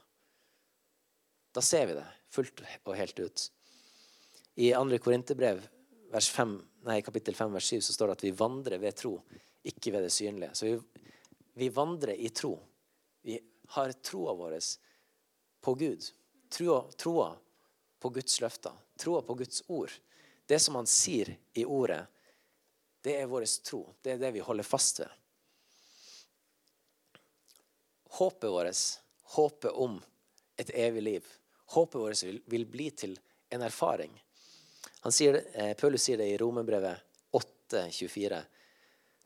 Da 1.55 1.61
ser 1.65 1.87
vi 1.89 1.97
det 1.97 2.05
fullt 2.29 2.61
og 2.83 2.97
helt 2.97 3.19
ut. 3.19 3.45
I 4.59 4.73
2. 4.75 4.99
Korinterbrev 5.01 5.61
kapittel 7.05 7.35
5 7.35 7.53
vers 7.53 7.69
7 7.73 7.81
så 7.81 7.93
står 7.93 8.07
det 8.07 8.17
at 8.17 8.23
vi 8.23 8.31
vandrer 8.35 8.81
ved 8.81 8.97
tro, 8.97 9.13
ikke 9.63 9.93
ved 9.95 10.03
det 10.03 10.11
synlige. 10.13 10.53
Så 10.53 10.65
vi, 10.65 11.03
vi 11.53 11.69
vandrer 11.69 12.15
i 12.17 12.29
tro. 12.29 12.57
Vi 13.21 13.39
har 13.75 13.93
troa 14.03 14.33
vår 14.33 14.57
på 15.61 15.73
Gud. 15.75 16.09
Troa, 16.49 17.35
på 17.99 18.09
Guds 18.09 18.39
løfter, 18.41 18.73
troa 18.97 19.21
på 19.21 19.35
Guds 19.37 19.63
ord. 19.67 19.91
Det 20.49 20.57
som 20.59 20.75
han 20.75 20.87
sier 20.89 21.29
i 21.53 21.65
ordet, 21.65 22.01
det 23.05 23.19
er 23.21 23.27
vår 23.29 23.45
tro. 23.61 23.83
Det 24.01 24.15
er 24.15 24.21
det 24.21 24.31
vi 24.33 24.41
holder 24.41 24.65
fast 24.65 25.03
ved. 25.03 25.11
Håpet 28.17 28.49
vårt, 28.49 28.81
håpet 29.35 29.71
om 29.71 29.99
et 30.57 30.71
evig 30.73 31.03
liv, 31.05 31.27
håpet 31.75 32.01
vårt 32.01 32.23
vil, 32.25 32.41
vil 32.49 32.65
bli 32.65 32.89
til 32.97 33.13
en 33.53 33.61
erfaring. 33.61 34.15
Sier, 35.13 35.37
eh, 35.53 35.75
Paulus 35.77 36.09
sier 36.09 36.17
det 36.17 36.31
i 36.33 36.41
Romerbrevet 36.41 36.97
8,24. 37.37 38.41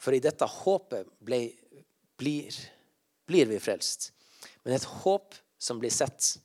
For 0.03 0.13
i 0.13 0.22
dette 0.22 0.46
håpet 0.60 1.08
ble, 1.24 1.39
blir, 2.20 2.60
blir 3.25 3.48
vi 3.48 3.63
frelst. 3.63 4.12
Men 4.68 4.75
et 4.75 4.92
håp 5.06 5.39
som 5.56 5.80
blir 5.80 5.96
sett, 5.96 6.36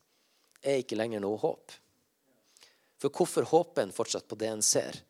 er 0.63 0.85
ikke 0.85 1.03
lenger 1.03 1.27
noe 1.27 1.43
håp. 1.43 1.75
For 2.99 3.15
hvorfor 3.15 3.47
håper 3.47 3.87
en 3.87 3.95
fortsatt 3.95 4.27
på 4.29 4.39
det 4.39 4.51
en 4.51 4.65
ser? 4.65 5.01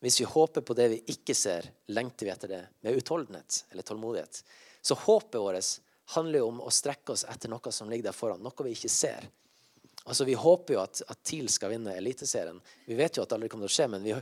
Hvis 0.00 0.20
vi 0.20 0.28
håper 0.30 0.64
på 0.64 0.74
det 0.78 0.88
vi 0.94 1.00
ikke 1.12 1.34
ser, 1.36 1.66
lengter 1.92 2.26
vi 2.26 2.32
etter 2.32 2.48
det 2.48 2.60
med 2.86 2.96
utholdenhet 2.96 3.64
eller 3.70 3.84
tålmodighet. 3.84 4.42
Så 4.80 4.96
håpet 4.96 5.40
vårt 5.40 5.80
handler 6.14 6.40
jo 6.40 6.46
om 6.48 6.62
å 6.64 6.72
strekke 6.72 7.12
oss 7.12 7.26
etter 7.28 7.52
noe 7.52 7.72
som 7.74 7.90
ligger 7.90 8.08
der 8.08 8.16
foran, 8.16 8.40
noe 8.42 8.66
vi 8.66 8.72
ikke 8.74 8.90
ser. 8.92 9.28
Altså, 10.04 10.24
Vi 10.24 10.34
håper 10.34 10.74
jo 10.74 10.80
at, 10.80 11.02
at 11.12 11.20
TIL 11.22 11.50
skal 11.52 11.74
vinne 11.74 11.92
Eliteserien. 11.98 12.60
Vi 12.86 12.96
vet 12.96 13.16
jo 13.18 13.22
at 13.22 13.28
det 13.28 13.36
aldri 13.36 13.50
kommer 13.52 13.68
til 13.68 13.74
å 13.74 13.76
skje, 13.76 13.88
men 13.92 14.06
vi, 14.06 14.14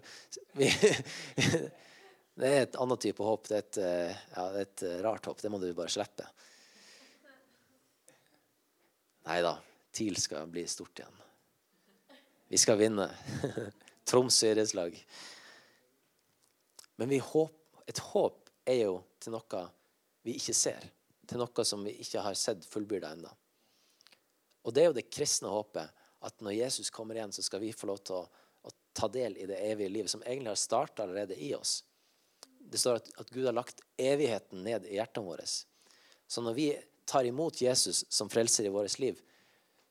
vi 0.58 0.72
Det 2.38 2.46
er 2.46 2.60
et 2.62 2.76
annet 2.78 3.00
type 3.02 3.24
håp. 3.24 3.48
Det 3.50 3.56
er 3.56 3.62
et, 3.64 3.78
eh, 3.82 4.18
ja, 4.34 4.42
det 4.54 4.60
er 4.60 4.66
et 4.66 4.82
eh, 4.86 4.98
rart 5.02 5.26
håp. 5.26 5.40
Det 5.42 5.50
må 5.50 5.58
du 5.58 5.72
bare 5.74 5.90
slippe. 5.90 6.26
Nei 9.26 9.40
da. 9.42 9.56
TIL 9.90 10.18
skal 10.22 10.46
bli 10.52 10.62
stort 10.70 11.00
igjen. 11.02 11.16
Vi 12.48 12.58
skal 12.58 12.78
vinne. 12.80 13.10
Troms 14.08 14.42
idrettslag. 14.42 14.96
Men 16.96 17.12
håp, 17.20 17.82
et 17.86 17.98
håp 17.98 18.48
er 18.68 18.80
jo 18.86 18.94
til 19.20 19.34
noe 19.36 19.64
vi 20.24 20.34
ikke 20.38 20.56
ser. 20.56 20.88
Til 21.28 21.40
noe 21.40 21.64
som 21.68 21.84
vi 21.84 21.92
ikke 22.02 22.24
har 22.24 22.36
sett 22.38 22.64
fullbyrda 22.66 23.12
ennå. 23.14 23.30
Og 24.64 24.74
det 24.74 24.82
er 24.82 24.90
jo 24.90 24.96
det 24.96 25.10
kristne 25.12 25.52
håpet. 25.52 25.92
At 26.24 26.40
når 26.42 26.56
Jesus 26.56 26.90
kommer 26.90 27.14
igjen, 27.14 27.32
så 27.32 27.44
skal 27.44 27.62
vi 27.62 27.74
få 27.76 27.86
lov 27.92 28.00
til 28.02 28.18
å, 28.18 28.24
å 28.66 28.72
ta 28.96 29.06
del 29.12 29.36
i 29.38 29.46
det 29.46 29.60
evige 29.68 29.92
livet, 29.92 30.10
som 30.10 30.24
egentlig 30.24 30.50
har 30.50 30.60
starta 30.60 31.04
allerede 31.04 31.36
i 31.38 31.52
oss. 31.54 31.82
Det 32.58 32.80
står 32.80 32.98
at, 32.98 33.12
at 33.22 33.30
Gud 33.30 33.46
har 33.46 33.54
lagt 33.56 33.84
evigheten 34.00 34.64
ned 34.66 34.88
i 34.88 34.98
hjertene 34.98 35.28
våre. 35.28 35.46
Så 35.46 36.42
når 36.44 36.56
vi 36.56 36.68
tar 37.08 37.28
imot 37.28 37.62
Jesus 37.62 38.02
som 38.12 38.28
frelser 38.28 38.66
i 38.66 38.72
vårt 38.72 38.98
liv, 38.98 39.20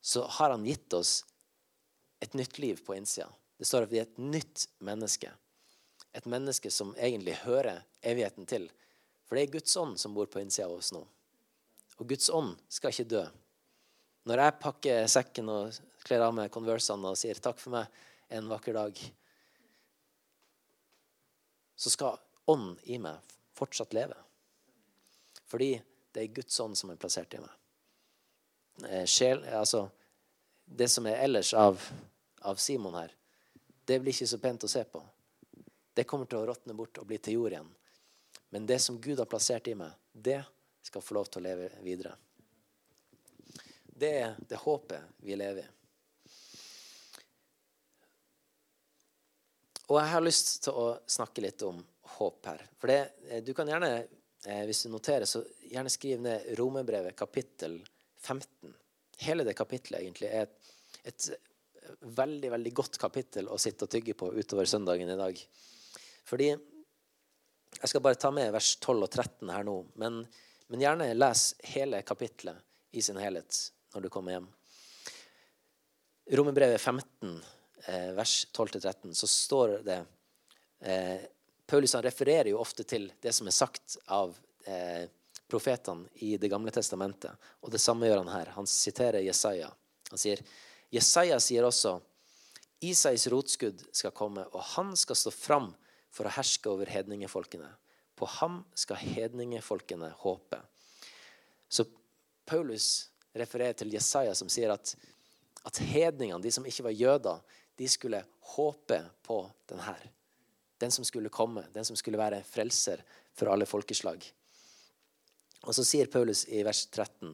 så 0.01 0.25
har 0.37 0.53
han 0.53 0.65
gitt 0.67 0.93
oss 0.93 1.21
et 2.19 2.33
nytt 2.33 2.59
liv 2.59 2.79
på 2.85 2.95
innsida. 2.95 3.29
Det 3.57 3.65
står 3.65 3.87
at 3.87 3.91
vi 3.93 4.01
er 4.01 4.07
et 4.07 4.21
nytt 4.21 4.67
menneske. 4.85 5.31
Et 6.13 6.25
menneske 6.29 6.71
som 6.73 6.95
egentlig 6.97 7.35
hører 7.43 7.83
evigheten 8.01 8.47
til. 8.49 8.67
For 9.27 9.37
det 9.37 9.45
er 9.45 9.53
Guds 9.57 9.77
ånd 9.77 9.97
som 9.99 10.15
bor 10.15 10.29
på 10.31 10.41
innsida 10.41 10.67
av 10.69 10.77
oss 10.77 10.93
nå. 10.95 11.03
Og 11.97 12.09
Guds 12.09 12.29
ånd 12.29 12.55
skal 12.69 12.93
ikke 12.93 13.09
dø. 13.11 13.23
Når 14.27 14.43
jeg 14.43 14.59
pakker 14.61 15.09
sekken 15.11 15.49
og 15.51 15.77
kler 16.05 16.25
av 16.25 16.35
meg 16.35 16.51
Conversene 16.53 17.11
og 17.11 17.17
sier 17.19 17.39
'takk 17.39 17.59
for 17.59 17.75
meg 17.75 17.87
en 18.29 18.49
vakker 18.49 18.73
dag', 18.73 18.99
så 21.75 21.89
skal 21.89 22.19
ånd 22.47 22.79
i 22.83 22.97
meg 22.97 23.19
fortsatt 23.55 23.93
leve. 23.93 24.15
Fordi 25.47 25.81
det 26.13 26.23
er 26.23 26.33
Guds 26.33 26.59
ånd 26.59 26.77
som 26.77 26.89
er 26.89 26.99
plassert 26.99 27.33
i 27.33 27.41
meg. 27.41 27.53
Eh, 28.89 29.05
sjel, 29.05 29.43
altså, 29.45 29.87
det 30.67 30.89
som 30.91 31.07
er 31.07 31.23
ellers 31.23 31.53
av, 31.57 31.81
av 32.41 32.59
Simon 32.61 32.97
her, 32.99 33.13
det 33.87 33.99
blir 34.03 34.13
ikke 34.13 34.27
så 34.27 34.39
pent 34.41 34.67
å 34.67 34.69
se 34.71 34.83
på. 34.83 35.01
Det 35.95 36.05
kommer 36.05 36.27
til 36.29 36.41
å 36.41 36.47
råtne 36.49 36.75
bort 36.77 36.99
og 36.99 37.07
bli 37.09 37.17
til 37.23 37.39
jord 37.39 37.55
igjen. 37.55 37.69
Men 38.51 38.67
det 38.67 38.79
som 38.83 38.99
Gud 39.01 39.19
har 39.19 39.29
plassert 39.31 39.67
i 39.67 39.75
meg, 39.79 39.95
det 40.11 40.41
skal 40.85 41.01
få 41.01 41.17
lov 41.17 41.31
til 41.31 41.41
å 41.41 41.47
leve 41.47 41.71
videre. 41.83 42.13
Det 43.97 44.11
er 44.19 44.35
det 44.37 44.59
håpet 44.61 45.23
vi 45.25 45.39
lever 45.39 45.63
i. 45.63 45.71
Og 49.87 50.01
jeg 50.01 50.11
har 50.11 50.23
lyst 50.23 50.49
til 50.65 50.75
å 50.75 50.87
snakke 51.07 51.41
litt 51.45 51.63
om 51.63 51.79
håp 52.17 52.49
her. 52.49 52.65
For 52.79 52.91
det, 52.91 52.99
eh, 53.29 53.43
du 53.43 53.53
kan 53.55 53.67
gjerne, 53.67 54.07
eh, 54.45 54.65
hvis 54.67 54.83
du 54.83 54.89
noterer, 54.91 55.25
så 55.25 55.43
gjerne 55.71 55.89
skriv 55.89 56.19
ned 56.21 56.57
Romerbrevet 56.59 57.15
kapittel 57.15 57.79
15. 58.19 58.75
Hele 59.25 59.45
det 59.47 59.55
kapittelet 59.57 60.03
egentlig 60.03 60.29
er 60.29 60.49
et, 61.07 61.29
veldig, 62.01 62.51
veldig 62.51 62.73
godt 62.75 62.99
kapittel 63.01 63.47
å 63.49 63.59
sitte 63.61 63.87
og 63.87 63.91
tygge 63.91 64.15
på 64.17 64.29
utover 64.35 64.67
søndagen 64.69 65.09
i 65.09 65.19
dag. 65.19 65.39
Fordi 66.27 66.55
Jeg 67.77 67.89
skal 67.91 68.01
bare 68.01 68.17
ta 68.17 68.31
med 68.31 68.51
vers 68.55 68.71
12 68.79 69.03
og 69.03 69.09
13 69.11 69.49
her 69.53 69.65
nå. 69.67 69.73
Men, 70.01 70.21
men 70.71 70.81
gjerne 70.81 71.11
les 71.13 71.41
hele 71.75 71.99
kapittelet 72.01 72.57
i 72.97 73.03
sin 73.05 73.19
helhet 73.21 73.59
når 73.93 74.05
du 74.05 74.09
kommer 74.09 74.33
hjem. 74.33 74.47
Romerbrevet 76.39 76.81
15, 76.81 77.35
eh, 77.85 78.09
vers 78.17 78.47
12-13, 78.55 79.13
så 79.13 79.27
står 79.27 79.75
det 79.85 79.99
eh, 80.79 81.27
Paulus 81.67 81.95
refererer 81.95 82.49
jo 82.49 82.63
ofte 82.63 82.87
til 82.87 83.11
det 83.21 83.35
som 83.35 83.47
er 83.47 83.55
sagt 83.55 83.99
av 84.15 84.33
eh, 84.65 85.05
profetene 85.47 86.07
i 86.13 86.35
Det 86.37 86.49
gamle 86.51 86.71
testamentet. 86.71 87.31
Og 87.61 87.71
det 87.71 87.81
samme 87.81 88.07
gjør 88.07 88.23
han 88.23 88.33
her. 88.33 88.53
Han 88.55 88.67
siterer 88.67 89.23
Jesaja. 89.23 89.69
Han 90.11 90.19
sier 90.19 90.43
Jesaja 90.93 91.39
sier 91.43 91.65
også 91.67 91.97
Isais 92.85 93.25
rotskudd 93.31 93.81
skal 93.95 94.13
komme, 94.13 94.43
og 94.53 94.61
han 94.75 94.93
skal 94.95 95.17
stå 95.17 95.33
fram 95.33 95.71
for 96.13 96.27
å 96.27 96.33
herske 96.35 96.69
over 96.69 96.89
hedningefolkene. 96.91 97.69
På 98.17 98.29
ham 98.37 98.61
skal 98.77 98.99
hedningefolkene 99.01 100.11
håpe. 100.21 100.59
Så 101.69 101.85
Paulus 102.45 103.09
refererer 103.37 103.75
til 103.77 103.91
Jesaja, 103.93 104.35
som 104.37 104.49
sier 104.49 104.71
at, 104.73 104.93
at 105.65 105.81
hedningene, 105.89 106.41
de 106.43 106.53
som 106.53 106.65
ikke 106.69 106.85
var 106.87 106.95
jøder, 106.95 107.41
de 107.77 107.89
skulle 107.89 108.23
håpe 108.53 109.01
på 109.25 109.39
den 109.69 109.81
her. 109.85 110.07
Den 110.81 110.93
som 110.93 111.05
skulle 111.05 111.33
komme, 111.33 111.65
den 111.73 111.85
som 111.85 111.97
skulle 111.97 112.21
være 112.21 112.43
frelser 112.45 113.01
for 113.37 113.51
alle 113.51 113.65
folkeslag. 113.69 114.21
Og 115.65 115.75
så 115.75 115.85
sier 115.87 116.09
Paulus 116.11 116.45
i 116.49 116.63
vers 116.63 116.85
13.: 116.85 117.33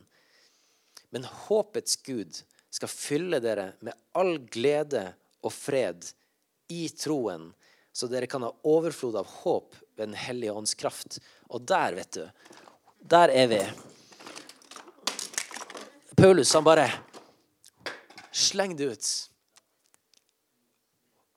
Men 1.10 1.28
håpets 1.48 1.96
Gud 2.06 2.40
skal 2.74 2.90
fylle 2.90 3.40
dere 3.44 3.74
med 3.86 3.94
all 4.18 4.38
glede 4.52 5.12
og 5.44 5.54
fred 5.54 6.08
i 6.72 6.88
troen, 6.90 7.52
så 7.94 8.08
dere 8.10 8.28
kan 8.28 8.42
ha 8.42 8.50
overflod 8.66 9.16
av 9.20 9.28
håp 9.44 9.76
ved 9.96 10.08
Den 10.08 10.18
hellige 10.18 10.52
ånds 10.52 10.74
kraft. 10.74 11.20
Og 11.50 11.62
der, 11.62 11.94
vet 11.94 12.12
du, 12.12 12.30
der 12.98 13.30
er 13.30 13.48
vi. 13.48 13.62
Paulus 16.18 16.54
han 16.54 16.64
bare 16.64 16.88
Sleng 18.34 18.74
det 18.78 18.86
ut. 18.90 19.08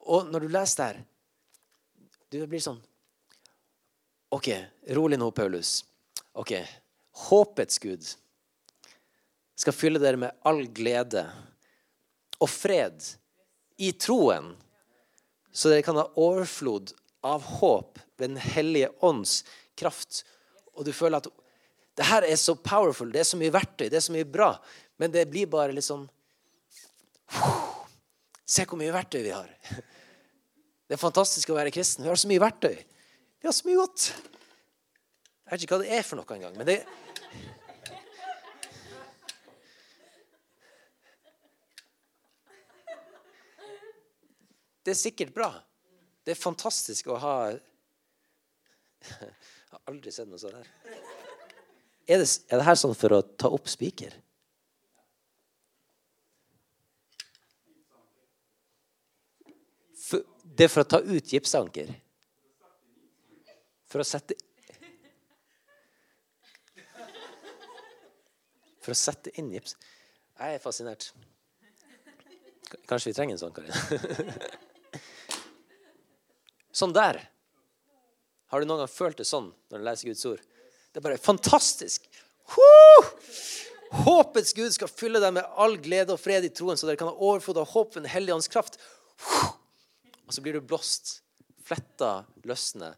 Og 0.08 0.30
når 0.32 0.46
du 0.46 0.48
leser 0.48 0.80
der 0.80 1.02
Du 2.32 2.38
blir 2.48 2.62
sånn 2.62 2.80
OK, 4.32 4.48
rolig 4.96 5.18
nå, 5.20 5.28
Paulus. 5.30 5.84
OK. 6.36 6.52
Håpets 7.30 7.78
Gud 7.80 8.04
skal 9.56 9.72
fylle 9.72 10.00
dere 10.02 10.20
med 10.20 10.36
all 10.44 10.66
glede 10.68 11.24
og 12.36 12.50
fred 12.52 13.00
i 13.80 13.92
troen, 13.96 14.50
så 15.52 15.72
dere 15.72 15.84
kan 15.84 15.96
ha 15.96 16.04
overflod 16.20 16.92
av 17.24 17.44
håp 17.60 17.96
ved 18.16 18.34
Den 18.34 18.40
hellige 18.40 18.90
ånds 19.04 19.44
kraft. 19.76 20.24
Og 20.76 20.84
du 20.84 20.92
føler 20.92 21.20
at 21.20 21.30
det 21.96 22.04
her 22.04 22.26
er 22.28 22.36
så 22.36 22.52
powerful, 22.60 23.08
det 23.12 23.22
er 23.22 23.28
så 23.28 23.40
mye 23.40 23.52
verktøy, 23.52 23.88
det 23.88 23.96
er 23.96 24.04
så 24.04 24.12
mye 24.12 24.28
bra. 24.28 24.52
Men 25.00 25.12
det 25.12 25.24
blir 25.32 25.48
bare 25.48 25.84
sånn 25.84 26.04
Se 28.46 28.62
hvor 28.62 28.78
mye 28.78 28.94
verktøy 28.94 29.24
vi 29.24 29.32
har. 29.34 29.48
Det 30.86 30.94
er 30.94 31.00
fantastisk 31.00 31.50
å 31.50 31.56
være 31.56 31.72
kristen. 31.74 32.04
Vi 32.04 32.10
har 32.12 32.20
så 32.20 32.28
mye 32.30 32.44
verktøy. 32.44 32.76
Vi 33.42 33.48
har 33.48 33.54
så 33.56 33.66
mye 33.66 33.80
godt. 33.80 34.04
Jeg 35.46 35.52
vet 35.52 35.62
ikke 35.62 35.76
hva 35.76 35.84
det 35.84 35.92
er 35.94 36.02
for 36.02 36.18
noe 36.18 36.34
engang. 36.34 36.56
Men 36.58 36.66
det 36.66 36.80
Det 44.86 44.92
er 44.92 44.98
sikkert 44.98 45.32
bra. 45.34 45.48
Det 46.22 46.34
er 46.34 46.38
fantastisk 46.38 47.08
å 47.10 47.16
ha 47.18 47.36
Jeg 47.50 49.30
har 49.72 49.80
aldri 49.90 50.12
sett 50.14 50.28
noe 50.30 50.38
sånt 50.38 50.54
her. 50.54 50.68
Er 52.06 52.22
det, 52.22 52.28
er 52.50 52.60
det 52.60 52.66
her 52.68 52.78
sånn 52.78 52.94
for 52.94 53.16
å 53.16 53.22
ta 53.34 53.50
opp 53.50 53.66
spiker? 53.70 54.14
det 60.56 60.64
er 60.64 60.72
for 60.72 60.84
å 60.84 60.88
ta 60.88 61.00
ut 61.04 61.32
gipsanker. 61.32 61.90
For 63.90 64.02
å 64.02 64.06
sette 64.06 64.36
For 68.86 68.94
å 68.94 68.98
sette 68.98 69.32
inn 69.34 69.50
gips. 69.50 69.74
Jeg 70.38 70.56
er 70.56 70.62
fascinert. 70.62 71.08
Kanskje 72.86 73.10
vi 73.10 73.16
trenger 73.16 73.34
en 73.34 73.40
sånn, 73.40 73.54
Karin. 73.56 75.00
sånn 76.80 76.94
der. 76.94 77.18
Har 78.52 78.62
du 78.62 78.68
noen 78.68 78.84
gang 78.84 78.90
følt 78.92 79.18
det 79.18 79.26
sånn 79.26 79.48
når 79.72 79.80
du 79.80 79.86
leser 79.88 80.10
Guds 80.12 80.28
ord? 80.30 80.42
Det 80.92 81.00
er 81.00 81.06
bare 81.08 81.18
fantastisk. 81.18 82.06
Woo! 82.54 83.08
Håpets 84.06 84.54
Gud 84.54 84.70
skal 84.74 84.90
fylle 84.90 85.18
deg 85.22 85.34
med 85.34 85.58
all 85.58 85.74
glede 85.82 86.14
og 86.14 86.22
fred 86.22 86.46
i 86.46 86.52
troen, 86.54 86.78
så 86.78 86.86
dere 86.86 87.00
kan 87.00 87.10
ha 87.10 87.18
overflod 87.18 87.58
av 87.62 87.70
håp 87.72 87.94
ved 87.94 88.04
Den 88.04 88.12
hellige 88.12 88.38
ånds 88.38 88.50
kraft. 88.50 88.78
Og 90.26 90.34
så 90.34 90.42
blir 90.44 90.54
du 90.54 90.62
blåst. 90.62 91.24
Fletta 91.66 92.20
løsner. 92.46 92.94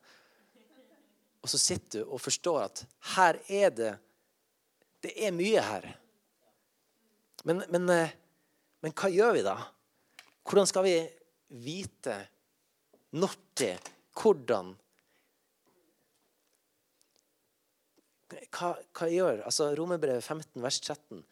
Og 1.40 1.48
så 1.48 1.60
sitter 1.60 2.02
du 2.02 2.12
og 2.12 2.20
forstår 2.20 2.60
at 2.66 2.84
her 3.14 3.40
er 3.48 3.72
det 3.72 3.94
Det 5.04 5.12
er 5.14 5.34
mye 5.34 5.62
her. 5.62 5.86
Men, 7.46 7.62
men, 7.70 7.86
eh, 7.94 8.16
men 8.82 8.94
hva 8.98 9.10
gjør 9.12 9.36
vi 9.36 9.44
da? 9.46 9.54
Hvordan 10.48 10.68
skal 10.68 10.86
vi 10.86 10.96
vite 11.64 12.16
når 13.16 13.34
til, 13.56 13.90
hvordan 14.18 14.74
hva, 18.28 18.74
hva 18.76 19.08
gjør 19.08 19.42
altså 19.46 19.70
Romerbrevet 19.78 20.24
15, 20.24 20.60
vers 20.60 20.80
13. 20.82 21.22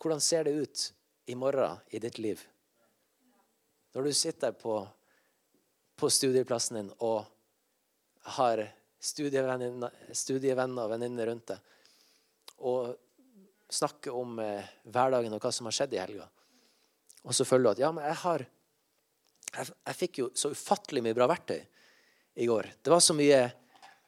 Hvordan 0.00 0.22
ser 0.24 0.46
det 0.46 0.56
ut 0.56 0.86
i 1.30 1.36
morgen 1.38 1.78
i 1.94 2.00
ditt 2.02 2.18
liv? 2.18 2.42
Når 3.94 4.06
du 4.06 4.12
sitter 4.14 4.54
på, 4.56 4.80
på 5.98 6.10
studieplassen 6.10 6.80
din 6.80 6.90
og 6.98 7.26
har 8.36 8.64
studievenner 9.00 10.82
og 10.84 10.90
venninner 10.92 11.30
rundt 11.30 11.52
deg, 11.52 11.70
og 12.60 12.96
snakker 13.70 14.14
om 14.16 14.38
eh, 14.42 14.68
hverdagen 14.90 15.34
og 15.34 15.42
hva 15.42 15.52
som 15.54 15.68
har 15.68 15.76
skjedd 15.76 15.96
i 15.96 16.00
helga, 16.02 16.26
og 17.22 17.36
så 17.36 17.46
føler 17.46 17.68
du 17.68 17.72
at 17.74 17.82
ja, 17.84 17.90
men 17.94 18.06
jeg 18.08 18.18
har, 18.22 18.44
jeg, 19.52 19.72
jeg 19.90 19.98
fikk 19.98 20.22
jo 20.22 20.30
så 20.36 20.52
ufattelig 20.54 21.02
mye 21.04 21.16
bra 21.16 21.28
verktøy 21.30 21.58
i 22.40 22.46
går. 22.48 22.70
Det 22.82 22.92
var 22.92 23.02
så 23.04 23.16
mye, 23.16 23.40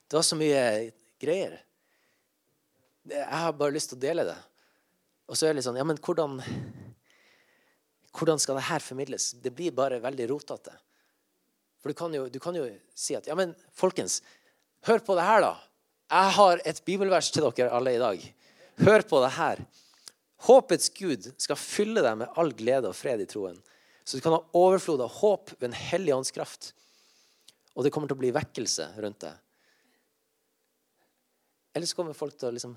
det 0.09 0.17
var 0.17 0.25
så 0.27 0.39
mye 0.41 0.63
greier. 1.21 1.59
Jeg 3.11 3.27
har 3.27 3.59
bare 3.59 3.75
lyst 3.75 3.93
til 3.93 3.99
å 3.99 4.05
dele 4.05 4.25
det. 4.29 4.39
Og 5.29 5.39
så 5.39 5.47
er 5.47 5.53
det 5.53 5.61
litt 5.61 5.67
sånn 5.67 5.79
Ja, 5.81 5.87
men 5.87 5.99
hvordan, 6.03 6.39
hvordan 8.15 8.41
skal 8.43 8.59
det 8.59 8.69
her 8.69 8.85
formidles? 8.85 9.33
Det 9.43 9.53
blir 9.55 9.75
bare 9.77 10.01
veldig 10.03 10.29
rotete. 10.31 10.75
For 11.83 11.91
du 11.91 11.99
kan, 11.99 12.15
jo, 12.15 12.29
du 12.31 12.39
kan 12.43 12.57
jo 12.57 12.69
si 12.95 13.17
at 13.19 13.27
Ja, 13.29 13.37
men 13.39 13.57
folkens, 13.75 14.21
hør 14.87 15.03
på 15.05 15.19
det 15.19 15.27
her, 15.27 15.43
da. 15.45 15.53
Jeg 16.13 16.37
har 16.37 16.63
et 16.69 16.81
bibelvers 16.87 17.31
til 17.33 17.47
dere 17.49 17.73
alle 17.75 17.97
i 17.97 18.01
dag. 18.01 18.25
Hør 18.81 19.05
på 19.09 19.21
det 19.25 19.35
her. 19.37 19.61
Håpets 20.47 20.91
Gud 20.97 21.29
skal 21.39 21.61
fylle 21.61 22.03
deg 22.03 22.19
med 22.23 22.39
all 22.41 22.53
glede 22.57 22.91
og 22.91 22.97
fred 22.99 23.21
i 23.23 23.29
troen. 23.31 23.59
Så 24.05 24.19
du 24.19 24.25
kan 24.25 24.35
ha 24.35 24.43
overflod 24.59 25.03
av 25.05 25.13
håp 25.21 25.53
ved 25.59 25.69
en 25.69 25.79
hellig 25.79 26.15
åndskraft. 26.17 26.73
Og 27.77 27.85
det 27.85 27.93
kommer 27.95 28.11
til 28.11 28.19
å 28.19 28.23
bli 28.23 28.33
vekkelse 28.35 28.89
rundt 29.05 29.23
deg. 29.23 29.37
Eller 31.73 31.89
så 31.89 31.97
kommer 31.97 32.17
folk 32.17 32.37
til 32.37 32.51
å 32.51 32.57
liksom 32.57 32.75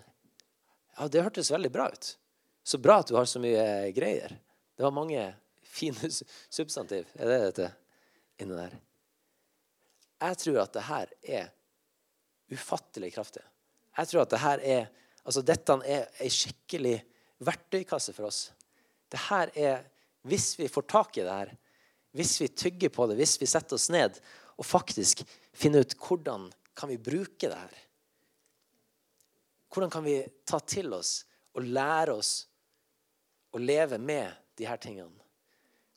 Ja, 0.96 1.10
det 1.12 1.26
hørtes 1.26 1.52
veldig 1.52 1.72
bra 1.74 1.90
ut. 1.92 2.14
Så 2.64 2.80
bra 2.80 3.02
at 3.02 3.10
du 3.10 3.18
har 3.18 3.26
så 3.28 3.42
mye 3.44 3.92
greier. 3.96 4.38
Det 4.78 4.86
var 4.86 4.94
mange 4.96 5.26
fine 5.68 6.10
substantiv. 6.50 7.10
Er 7.20 7.32
det 7.32 7.40
dette 7.50 7.72
inni 8.40 8.56
der? 8.56 8.78
Jeg 10.24 10.40
tror 10.40 10.62
at 10.64 10.74
det 10.78 10.86
her 10.88 11.12
er 11.42 11.50
ufattelig 12.54 13.12
kraftig. 13.18 13.44
Jeg 13.98 14.12
tror 14.12 14.24
at 14.24 14.32
det 14.32 14.42
her 14.44 14.64
er 14.64 14.88
Altså, 15.26 15.42
dette 15.42 15.78
er 15.90 16.08
ei 16.22 16.30
skikkelig 16.32 17.00
verktøykasse 17.46 18.14
for 18.16 18.30
oss. 18.30 18.50
Det 19.10 19.28
her 19.30 19.52
er 19.56 19.84
Hvis 20.26 20.56
vi 20.58 20.66
får 20.66 20.82
tak 20.90 21.18
i 21.20 21.22
det 21.22 21.30
her, 21.30 21.50
hvis 22.18 22.40
vi 22.42 22.48
tygger 22.48 22.90
på 22.90 23.06
det, 23.06 23.14
hvis 23.20 23.36
vi 23.38 23.46
setter 23.46 23.78
oss 23.78 23.92
ned 23.94 24.16
og 24.58 24.66
faktisk 24.66 25.22
finner 25.54 25.84
ut 25.86 25.94
hvordan 26.02 26.48
kan 26.74 26.90
vi 26.90 26.98
bruke 26.98 27.46
det 27.46 27.60
her 27.60 27.76
Hvordan 29.70 29.92
kan 29.94 30.04
vi 30.08 30.16
ta 30.48 30.58
til 30.66 30.90
oss 30.98 31.28
og 31.54 31.68
lære 31.68 32.16
oss 32.16 32.48
å 33.54 33.62
leve 33.62 34.00
med 34.02 34.34
de 34.58 34.66
her 34.66 34.82
tingene? 34.82 35.12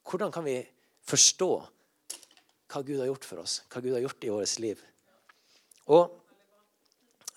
Hvordan 0.05 0.35
kan 0.35 0.45
vi 0.45 0.59
forstå 1.09 1.51
hva 2.69 2.83
Gud 2.85 2.99
har 3.01 3.09
gjort 3.09 3.25
for 3.25 3.41
oss, 3.41 3.63
hva 3.71 3.81
Gud 3.81 3.95
har 3.95 4.03
gjort 4.05 4.27
i 4.27 4.33
vårt 4.35 4.59
liv? 4.61 4.83
Og 5.89 6.11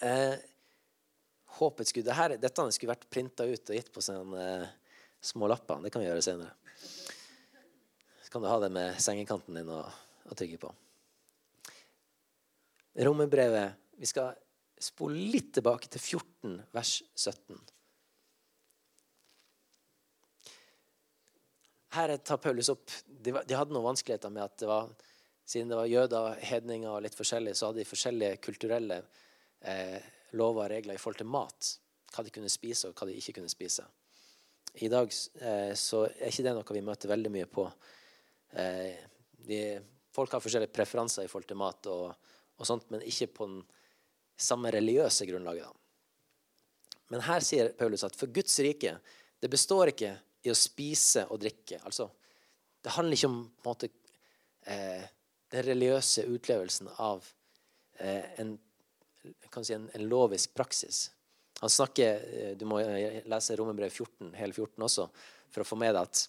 eh, 0.04 0.36
håpets 1.60 1.94
Gud. 1.96 2.06
Dette, 2.08 2.38
dette 2.42 2.68
skulle 2.72 2.94
vært 2.94 3.10
printa 3.12 3.48
ut 3.48 3.72
og 3.72 3.78
gitt 3.78 3.92
på 3.94 4.04
sånne 4.04 4.46
eh, 4.46 4.70
små 5.22 5.50
lapper. 5.52 5.82
Det 5.84 5.92
kan 5.94 6.04
vi 6.04 6.08
gjøre 6.08 6.24
senere. 6.26 6.56
Så 8.24 8.32
kan 8.32 8.44
du 8.44 8.50
ha 8.50 8.60
det 8.64 8.72
med 8.74 9.02
sengekanten 9.04 9.60
din 9.60 9.70
og, 9.72 9.90
og 10.30 10.38
tygge 10.40 10.62
på. 10.62 10.72
Romerbrevet 13.06 13.78
Vi 14.02 14.08
skal 14.10 14.34
spole 14.82 15.30
litt 15.32 15.54
tilbake 15.56 15.88
til 15.92 16.02
14, 16.02 16.58
vers 16.74 16.96
17. 17.16 17.60
Her 21.92 22.16
tar 22.24 22.40
Paulus 22.40 22.72
opp 22.72 22.92
De, 23.06 23.34
de 23.34 23.56
hadde 23.58 23.76
noen 23.76 23.92
vanskeligheter 23.92 24.32
med 24.32 24.46
at 24.46 24.56
det 24.64 24.70
var, 24.70 24.90
siden 25.46 25.72
det 25.72 25.78
var 25.78 25.92
jøder, 25.92 26.40
hedninger 26.40 26.90
og 26.90 27.04
litt 27.06 27.18
forskjellig, 27.18 27.54
så 27.56 27.70
hadde 27.70 27.84
de 27.84 27.88
forskjellige 27.90 28.40
kulturelle 28.44 29.02
eh, 29.60 30.00
lover 30.38 30.65
og 30.65 30.72
regler 30.72 30.98
i 30.98 31.02
forhold 31.02 31.22
til 31.22 31.32
mat. 31.32 31.72
Hva 32.12 32.26
de 32.26 32.34
kunne 32.34 32.52
spise, 32.52 32.89
og 32.89 32.96
hva 32.98 33.08
de 33.08 33.17
ikke 33.17 33.38
kunne 33.39 33.52
spise. 33.52 33.86
I 34.84 34.88
dag 34.91 35.12
eh, 35.12 35.74
så 35.76 36.06
er 36.08 36.30
ikke 36.30 36.46
det 36.48 36.56
noe 36.56 36.78
vi 36.78 36.86
møter 36.86 37.12
veldig 37.12 37.32
mye 37.34 37.48
på. 37.52 37.65
Eh, 38.60 38.96
de, 39.48 39.62
folk 40.15 40.32
har 40.36 40.44
forskjellige 40.44 40.74
preferanser 40.76 41.28
i 41.28 41.32
forhold 41.32 41.50
til 41.50 41.60
mat, 41.60 41.91
og, 41.91 42.34
og 42.58 42.67
sånt, 42.67 42.88
men 42.94 43.04
ikke 43.08 43.32
på 43.36 43.48
den 43.50 43.62
samme 44.41 44.72
religiøse 44.74 45.28
grunnlaget. 45.30 45.67
Da. 45.67 47.00
Men 47.12 47.26
her 47.28 47.44
sier 47.44 47.74
Paulus 47.78 48.06
at 48.08 48.15
for 48.15 48.32
Guds 48.32 48.56
rike 48.63 48.96
det 49.41 49.50
består 49.52 49.91
ikke 49.91 50.13
i 50.46 50.52
å 50.52 50.58
spise 50.58 51.26
og 51.34 51.41
drikke. 51.41 51.82
Altså, 51.84 52.08
det 52.82 52.94
handler 52.96 53.17
ikke 53.17 53.30
om 53.30 53.41
måte, 53.65 53.89
eh, 54.65 55.04
den 55.52 55.65
religiøse 55.67 56.26
utlevelsen 56.32 56.89
av 57.02 57.26
eh, 58.00 58.39
en 58.41 58.56
si 59.64 59.74
en, 59.74 59.90
en 59.94 60.08
lovisk 60.10 60.54
praksis. 60.58 61.12
Han 61.62 61.70
snakker, 61.70 62.22
eh, 62.34 62.54
Du 62.58 62.66
må 62.66 62.80
lese 63.26 63.56
Romerbrev 63.56 63.90
14, 63.90 64.34
hele 64.34 64.54
14 64.54 64.88
også 64.88 65.10
for 65.52 65.64
å 65.64 65.68
få 65.68 65.78
med 65.78 65.94
deg 65.96 66.02
at, 66.08 66.24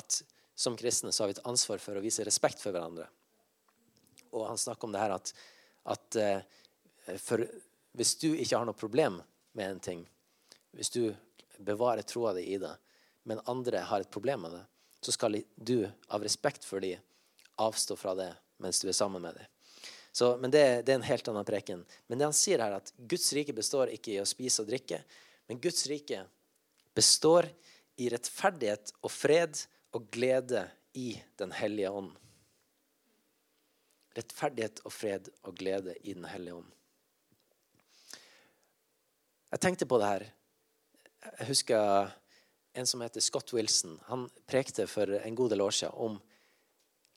at 0.00 0.22
som 0.56 0.76
kristne 0.76 1.12
så 1.12 1.22
har 1.22 1.30
vi 1.30 1.36
et 1.36 1.46
ansvar 1.46 1.82
for 1.82 1.98
å 1.98 2.02
vise 2.04 2.24
respekt 2.24 2.62
for 2.62 2.74
hverandre. 2.74 3.06
Og 4.32 4.46
han 4.48 4.58
snakker 4.58 4.88
om 4.88 4.94
det 4.94 5.02
her 5.02 5.14
at, 5.18 5.32
at 5.92 6.18
eh, 6.20 7.18
for 7.22 7.44
hvis 7.96 8.16
du 8.20 8.30
ikke 8.32 8.56
har 8.56 8.66
noe 8.68 8.76
problem 8.76 9.20
med 9.56 9.70
en 9.70 9.82
ting, 9.84 10.06
hvis 10.76 10.92
du 10.92 11.02
bevarer 11.58 12.04
troa 12.04 12.34
di 12.36 12.48
i 12.52 12.58
det, 12.60 12.72
men 13.28 13.44
andre 13.48 13.84
har 13.88 14.02
et 14.02 14.12
problem 14.12 14.46
med 14.46 14.56
det, 14.56 14.64
så 15.00 15.12
skal 15.14 15.38
du 15.54 15.78
av 16.08 16.24
respekt 16.24 16.64
for 16.64 16.82
dem 16.82 17.00
avstå 17.62 17.96
fra 17.96 18.14
det 18.18 18.32
mens 18.60 18.80
du 18.82 18.88
er 18.88 18.96
sammen 18.96 19.22
med 19.22 19.36
dem. 19.36 19.55
Så, 20.16 20.36
men 20.40 20.50
det, 20.50 20.82
det, 20.86 20.94
er 20.94 20.96
en 20.96 21.02
helt 21.04 21.26
annen 21.28 21.44
preken. 21.44 21.82
Men 22.08 22.16
det 22.16 22.24
han 22.24 22.36
sier 22.36 22.62
her, 22.64 22.78
at 22.78 22.88
Guds 22.96 23.26
rike 23.36 23.52
består 23.52 23.90
ikke 23.92 24.14
i 24.14 24.22
å 24.22 24.24
spise 24.24 24.62
og 24.62 24.70
drikke, 24.70 25.02
men 25.44 25.60
Guds 25.60 25.84
rike 25.92 26.22
består 26.96 27.50
i 28.00 28.08
rettferdighet 28.08 28.94
og 29.04 29.12
fred 29.12 29.60
og 29.92 30.08
glede 30.16 30.64
i 30.96 31.10
Den 31.36 31.52
hellige 31.52 31.92
ånd. 31.92 32.14
Rettferdighet 34.16 34.80
og 34.88 34.96
fred 34.96 35.28
og 35.44 35.60
glede 35.60 35.98
i 36.00 36.16
Den 36.16 36.24
hellige 36.32 36.62
ånd. 36.62 36.72
Jeg 39.52 39.66
tenkte 39.68 39.92
på 39.92 40.00
det 40.00 40.12
her. 40.14 40.28
Jeg 41.42 41.52
husker 41.52 42.14
en 42.72 42.88
som 42.88 43.04
heter 43.04 43.20
Scott 43.20 43.52
Wilson. 43.52 44.00
Han 44.08 44.30
prekte 44.48 44.88
for 44.88 45.12
en 45.20 45.36
god 45.36 45.52
del 45.52 45.68
år 45.68 45.82
siden 45.84 46.06
om 46.08 46.22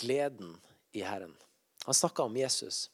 gleden 0.04 0.58
i 0.92 1.08
Herren. 1.08 1.40
Han 1.90 1.94
snakka 1.98 2.24
om 2.24 2.36
Jesus. 2.38 2.92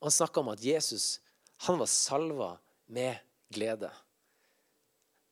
Han 0.00 0.10
snakka 0.10 0.40
om 0.40 0.48
at 0.48 0.62
Jesus 0.64 1.20
han 1.56 1.78
var 1.78 1.86
salva 1.86 2.58
med 2.86 3.18
glede. 3.52 3.90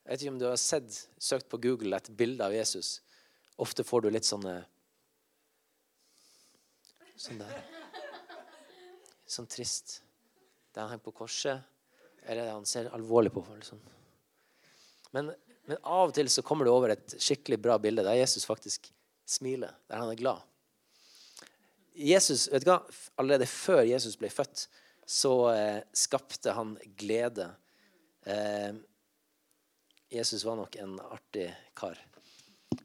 Jeg 0.03 0.11
vet 0.11 0.21
ikke 0.21 0.33
om 0.35 0.37
du 0.37 0.45
har 0.45 0.59
sett, 0.61 0.99
søkt 1.17 1.49
på 1.49 1.57
Google 1.63 1.97
et 1.97 2.11
bilde 2.13 2.45
av 2.45 2.53
Jesus. 2.53 2.99
Ofte 3.57 3.81
får 3.81 4.05
du 4.05 4.11
litt 4.13 4.29
sånne 4.29 4.53
Sånn 7.17 7.41
der. 7.41 7.57
Sånn 9.25 9.49
trist. 9.49 10.01
Der 10.69 10.83
han 10.83 10.93
henger 10.93 11.07
på 11.09 11.17
korset. 11.23 11.65
Eller 12.21 12.53
han 12.53 12.69
ser 12.69 12.93
alvorlig 12.93 13.33
på. 13.33 13.47
Liksom. 13.55 13.81
Men, 15.17 15.33
men 15.65 15.81
av 15.81 16.11
og 16.11 16.19
til 16.21 16.29
så 16.29 16.45
kommer 16.45 16.69
du 16.69 16.75
over 16.77 16.93
et 16.93 17.17
skikkelig 17.17 17.63
bra 17.65 17.81
bilde 17.81 18.05
der 18.05 18.21
Jesus 18.21 18.45
faktisk 18.45 18.91
smiler. 19.25 19.73
Der 19.89 20.05
han 20.05 20.13
er 20.13 20.21
glad. 20.21 20.45
Jesus, 21.95 22.47
vet 22.51 22.65
du 22.65 22.71
hva? 22.71 22.81
Allerede 23.15 23.47
før 23.47 23.85
Jesus 23.87 24.17
ble 24.19 24.29
født, 24.33 24.67
så 25.05 25.33
eh, 25.53 25.79
skapte 25.95 26.51
han 26.57 26.75
glede. 26.99 27.47
Eh, 28.27 28.75
Jesus 30.11 30.43
var 30.43 30.59
nok 30.59 30.75
en 30.81 30.97
artig 30.99 31.47
kar. 31.77 31.99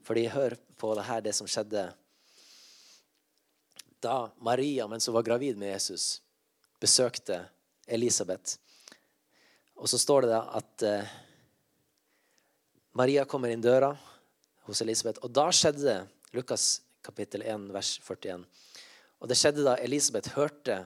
Fordi 0.06 0.28
hør 0.30 0.54
på 0.78 0.92
det 0.94 1.06
her, 1.08 1.24
det 1.24 1.34
som 1.36 1.48
skjedde 1.50 1.88
da 4.00 4.30
Maria, 4.40 4.86
mens 4.88 5.06
hun 5.06 5.16
var 5.18 5.26
gravid 5.26 5.58
med 5.60 5.74
Jesus, 5.74 6.22
besøkte 6.80 7.42
Elisabeth. 7.86 8.56
Og 9.76 9.88
så 9.88 9.98
står 10.00 10.28
det 10.28 10.38
at 10.38 10.86
eh, 10.86 11.12
Maria 12.96 13.26
kommer 13.28 13.52
inn 13.52 13.64
døra 13.64 13.90
hos 14.68 14.80
Elisabeth. 14.84 15.20
Og 15.24 15.32
da 15.32 15.50
skjedde 15.52 15.84
det. 15.84 16.00
Lukas 16.36 16.80
kapittel 17.02 17.42
1, 17.42 17.68
vers 17.74 17.96
41. 18.06 18.44
Og 19.20 19.28
det 19.28 19.36
skjedde 19.38 19.66
da 19.66 19.76
Elisabeth 19.84 20.32
hørte 20.36 20.82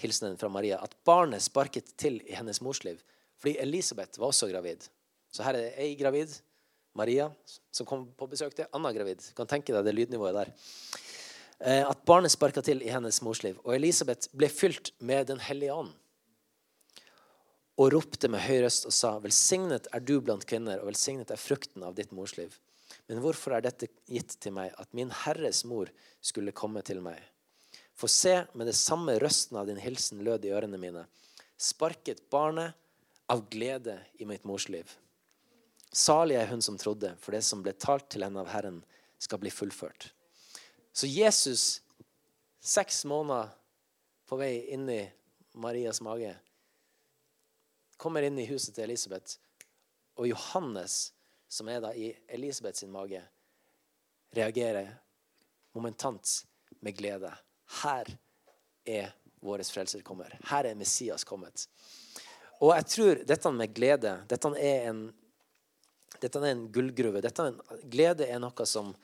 hilsenen 0.00 0.38
fra 0.40 0.50
Maria, 0.52 0.80
at 0.82 0.96
barnet 1.06 1.44
sparket 1.44 1.94
til 2.00 2.20
i 2.26 2.36
hennes 2.36 2.60
mors 2.64 2.80
liv. 2.84 3.00
Fordi 3.40 3.58
Elisabeth 3.62 4.20
var 4.20 4.32
også 4.32 4.48
gravid. 4.50 4.88
Så 5.32 5.44
her 5.44 5.56
er 5.56 5.68
det 5.68 5.84
ei 5.84 5.94
gravid, 5.98 6.32
Maria, 6.96 7.28
som 7.70 7.86
kom 7.86 8.08
på 8.18 8.26
besøk 8.30 8.56
til 8.56 8.68
Anna 8.74 8.90
gravid. 8.96 9.20
Du 9.22 9.36
kan 9.38 9.48
tenke 9.50 9.74
deg 9.74 9.86
det 9.86 9.94
lydnivået 9.94 10.34
der. 10.40 10.52
Eh, 11.60 11.84
at 11.84 12.04
barnet 12.08 12.32
sparka 12.32 12.62
til 12.64 12.82
i 12.82 12.90
hennes 12.90 13.20
mors 13.22 13.42
liv. 13.44 13.58
Og 13.64 13.76
Elisabeth 13.76 14.30
ble 14.36 14.48
fylt 14.50 14.92
med 14.98 15.28
Den 15.30 15.42
hellige 15.42 15.74
ånd. 15.74 15.92
Og 17.78 17.92
ropte 17.94 18.30
med 18.30 18.42
høy 18.42 18.64
røst 18.64 18.88
og 18.88 18.94
sa, 18.94 19.12
Velsignet 19.22 19.86
er 19.94 20.02
du 20.02 20.16
blant 20.20 20.46
kvinner, 20.48 20.80
og 20.80 20.90
velsignet 20.90 21.30
er 21.30 21.38
frukten 21.38 21.84
av 21.86 21.94
ditt 21.94 22.10
mors 22.16 22.34
liv. 22.38 22.56
Men 23.06 23.20
hvorfor 23.22 23.54
er 23.54 23.62
dette 23.62 23.90
gitt 24.10 24.34
til 24.42 24.56
meg, 24.56 24.72
at 24.74 24.90
min 24.96 25.12
Herres 25.24 25.62
mor 25.68 25.92
skulle 26.24 26.56
komme 26.56 26.82
til 26.82 27.04
meg? 27.04 27.20
For 27.98 28.10
se, 28.10 28.44
med 28.54 28.68
det 28.70 28.76
samme 28.78 29.16
røsten 29.18 29.58
av 29.58 29.66
din 29.66 29.80
hilsen 29.82 30.22
lød 30.22 30.44
i 30.46 30.52
ørene 30.54 30.78
mine, 30.78 31.02
sparket 31.58 32.22
barnet 32.30 32.76
av 33.26 33.42
glede 33.50 33.96
i 34.22 34.26
mitt 34.28 34.44
mors 34.46 34.68
liv. 34.70 34.86
Salig 35.90 36.36
er 36.38 36.46
hun 36.52 36.62
som 36.62 36.78
trodde, 36.78 37.10
for 37.18 37.34
det 37.34 37.42
som 37.42 37.64
ble 37.64 37.74
talt 37.74 38.06
til 38.12 38.22
henne 38.22 38.38
av 38.44 38.52
Herren, 38.52 38.82
skal 39.18 39.40
bli 39.42 39.50
fullført. 39.50 40.12
Så 40.94 41.10
Jesus, 41.10 41.80
seks 42.62 43.02
måneder 43.08 43.50
på 44.30 44.38
vei 44.38 44.68
inn 44.74 44.86
i 44.92 45.00
Marias 45.58 45.98
mage, 46.04 46.36
kommer 47.98 48.22
inn 48.22 48.38
i 48.38 48.46
huset 48.46 48.76
til 48.76 48.86
Elisabeth, 48.86 49.40
og 50.18 50.30
Johannes, 50.30 51.10
som 51.50 51.66
er 51.72 51.82
da 51.82 51.90
i 51.98 52.12
Elisabeth 52.30 52.78
sin 52.78 52.94
mage, 52.94 53.24
reagerer 54.38 54.92
momentant 55.74 56.44
med 56.84 56.94
glede. 56.94 57.32
Her 57.82 58.08
er 58.84 59.14
vår 59.40 59.62
frelser 59.62 60.02
kommer. 60.02 60.38
Her 60.50 60.64
er 60.64 60.78
Messias 60.78 61.24
kommet. 61.24 61.66
Og 62.58 62.72
jeg 62.74 62.86
tror 62.90 63.20
dette 63.28 63.50
med 63.54 63.74
glede 63.74 64.16
Dette 64.26 64.50
er 64.58 64.88
en, 64.90 65.02
dette 66.18 66.40
er 66.40 66.50
en 66.50 66.66
gullgruve. 66.72 67.22
Dette 67.22 67.44
er 67.44 67.52
en, 67.52 67.82
glede 67.90 68.26
er 68.26 68.40
noe 68.42 68.66
som 68.66 68.94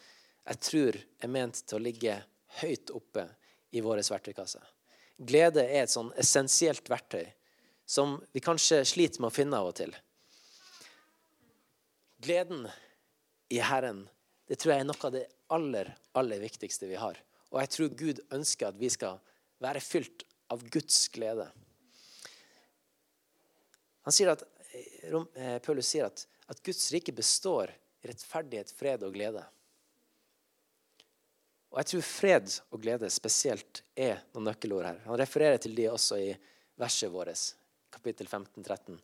jeg 0.45 0.61
tror 0.61 0.99
er 0.99 1.31
ment 1.33 1.63
til 1.65 1.79
å 1.79 1.85
ligge 1.85 2.17
høyt 2.61 2.91
oppe 2.93 3.29
i 3.75 3.83
vår 3.85 4.03
verktøykasse. 4.03 4.61
Glede 5.17 5.63
er 5.65 5.85
et 5.85 5.93
sånn 5.93 6.11
essensielt 6.21 6.89
verktøy 6.91 7.25
som 7.87 8.19
vi 8.33 8.43
kanskje 8.43 8.83
sliter 8.89 9.23
med 9.23 9.31
å 9.31 9.35
finne 9.35 9.61
av 9.61 9.71
og 9.71 9.77
til. 9.79 9.95
Gleden 12.25 12.67
i 13.53 13.61
Herren 13.61 14.05
det 14.49 14.59
tror 14.61 14.75
jeg 14.75 14.85
er 14.85 14.89
noe 14.89 15.07
av 15.09 15.13
det 15.15 15.25
aller, 15.55 15.91
aller 16.13 16.43
viktigste 16.43 16.89
vi 16.91 16.99
har. 17.01 17.17
Og 17.55 17.61
jeg 17.63 17.71
tror 17.71 17.93
Gud 17.95 18.21
ønsker 18.35 18.69
at 18.69 18.79
vi 18.81 18.91
skal 18.91 19.21
være 19.63 19.83
fylt 19.83 20.25
av 20.51 20.63
Guds 20.75 21.07
glede. 21.15 21.47
Han 24.05 24.15
sier 24.15 24.35
at, 24.35 24.43
eh, 24.75 25.59
Paulus 25.63 25.89
sier 25.89 26.11
at, 26.11 26.27
at 26.51 26.63
Guds 26.67 26.91
rike 26.93 27.15
består 27.15 27.71
i 28.03 28.11
rettferdighet, 28.11 28.75
fred 28.75 29.07
og 29.07 29.15
glede. 29.15 29.45
Og 31.71 31.79
jeg 31.81 31.91
tror 31.91 32.05
fred 32.07 32.57
og 32.75 32.83
glede 32.83 33.09
spesielt 33.11 33.83
er 33.97 34.21
noen 34.35 34.51
nøkkelord 34.51 34.87
her. 34.87 35.01
Han 35.07 35.19
refererer 35.19 35.63
til 35.63 35.75
de 35.79 35.89
også 35.91 36.19
i 36.21 36.35
verset 36.79 37.11
vårt, 37.11 37.41
kapittel 37.95 38.29
15-13. 38.29 38.99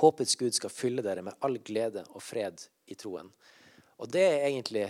Håpets 0.00 0.36
Gud 0.38 0.54
skal 0.54 0.72
fylle 0.72 1.02
dere 1.04 1.24
med 1.26 1.36
all 1.44 1.58
glede 1.64 2.04
og 2.14 2.22
fred 2.22 2.62
i 2.86 2.94
troen. 2.94 3.32
Og 4.00 4.08
det 4.12 4.22
er 4.22 4.46
egentlig 4.46 4.86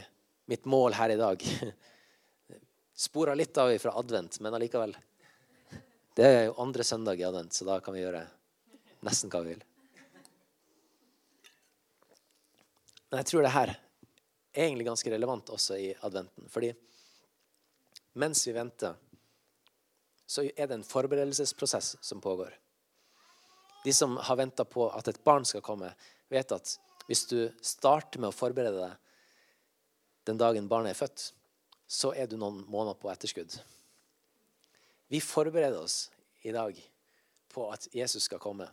mitt 0.51 0.67
mål 0.67 0.99
her 0.99 1.15
i 1.15 1.19
dag. 1.19 1.47
Spora 3.01 3.35
litt 3.35 3.57
av 3.57 3.73
fra 3.79 3.95
advent, 3.97 4.41
men 4.45 4.55
allikevel. 4.55 4.93
Det 6.13 6.27
er 6.27 6.43
jo 6.51 6.59
andre 6.61 6.85
søndag 6.85 7.21
i 7.21 7.25
advent, 7.25 7.55
så 7.57 7.65
da 7.65 7.79
kan 7.81 7.97
vi 7.97 8.03
gjøre 8.03 8.27
nesten 9.09 9.33
hva 9.33 9.41
vi 9.41 9.55
vil. 9.55 9.63
Men 13.09 13.23
jeg 13.23 13.31
tror 13.31 13.47
det 13.47 13.55
her 13.55 13.73
er 13.73 14.67
egentlig 14.67 14.91
ganske 14.91 15.15
relevant 15.15 15.55
også 15.57 15.81
i 15.81 15.89
adventen. 16.05 16.51
Fordi 16.53 16.75
mens 18.21 18.45
vi 18.45 18.55
venter, 18.59 19.01
så 20.29 20.45
er 20.51 20.69
det 20.69 20.77
en 20.77 20.87
forberedelsesprosess 20.87 21.95
som 22.05 22.21
pågår. 22.21 22.53
De 23.81 23.97
som 23.97 24.21
har 24.21 24.43
venta 24.45 24.69
på 24.69 24.91
at 24.93 25.09
et 25.09 25.25
barn 25.25 25.49
skal 25.49 25.65
komme, 25.65 25.89
vet 26.29 26.53
at 26.53 26.77
hvis 27.09 27.25
du 27.33 27.39
starter 27.65 28.21
med 28.21 28.29
å 28.29 28.37
forberede 28.37 28.85
deg 28.85 28.99
den 30.29 30.39
dagen 30.39 30.69
barnet 30.69 30.93
er 30.93 31.01
født, 31.07 31.31
så 31.91 32.13
er 32.15 32.29
du 32.31 32.37
noen 32.39 32.63
måneder 32.71 32.99
på 33.03 33.11
etterskudd. 33.11 33.57
Vi 35.11 35.19
forbereder 35.19 35.81
oss 35.81 36.05
i 36.47 36.53
dag 36.55 36.77
på 37.51 37.65
at 37.75 37.89
Jesus 37.91 38.29
skal 38.29 38.39
komme. 38.39 38.69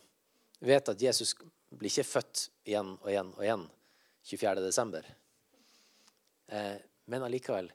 Vi 0.59 0.69
vet 0.69 0.91
at 0.93 1.01
Jesus 1.01 1.33
blir 1.73 1.89
ikke 1.89 2.05
født 2.05 2.43
igjen 2.67 2.93
og 2.99 3.09
igjen 3.09 3.33
og 3.33 3.41
igjen 3.41 3.65
24. 4.29 4.61
desember. 4.61 5.09
Eh, 6.53 6.77
men 7.09 7.25
allikevel, 7.25 7.71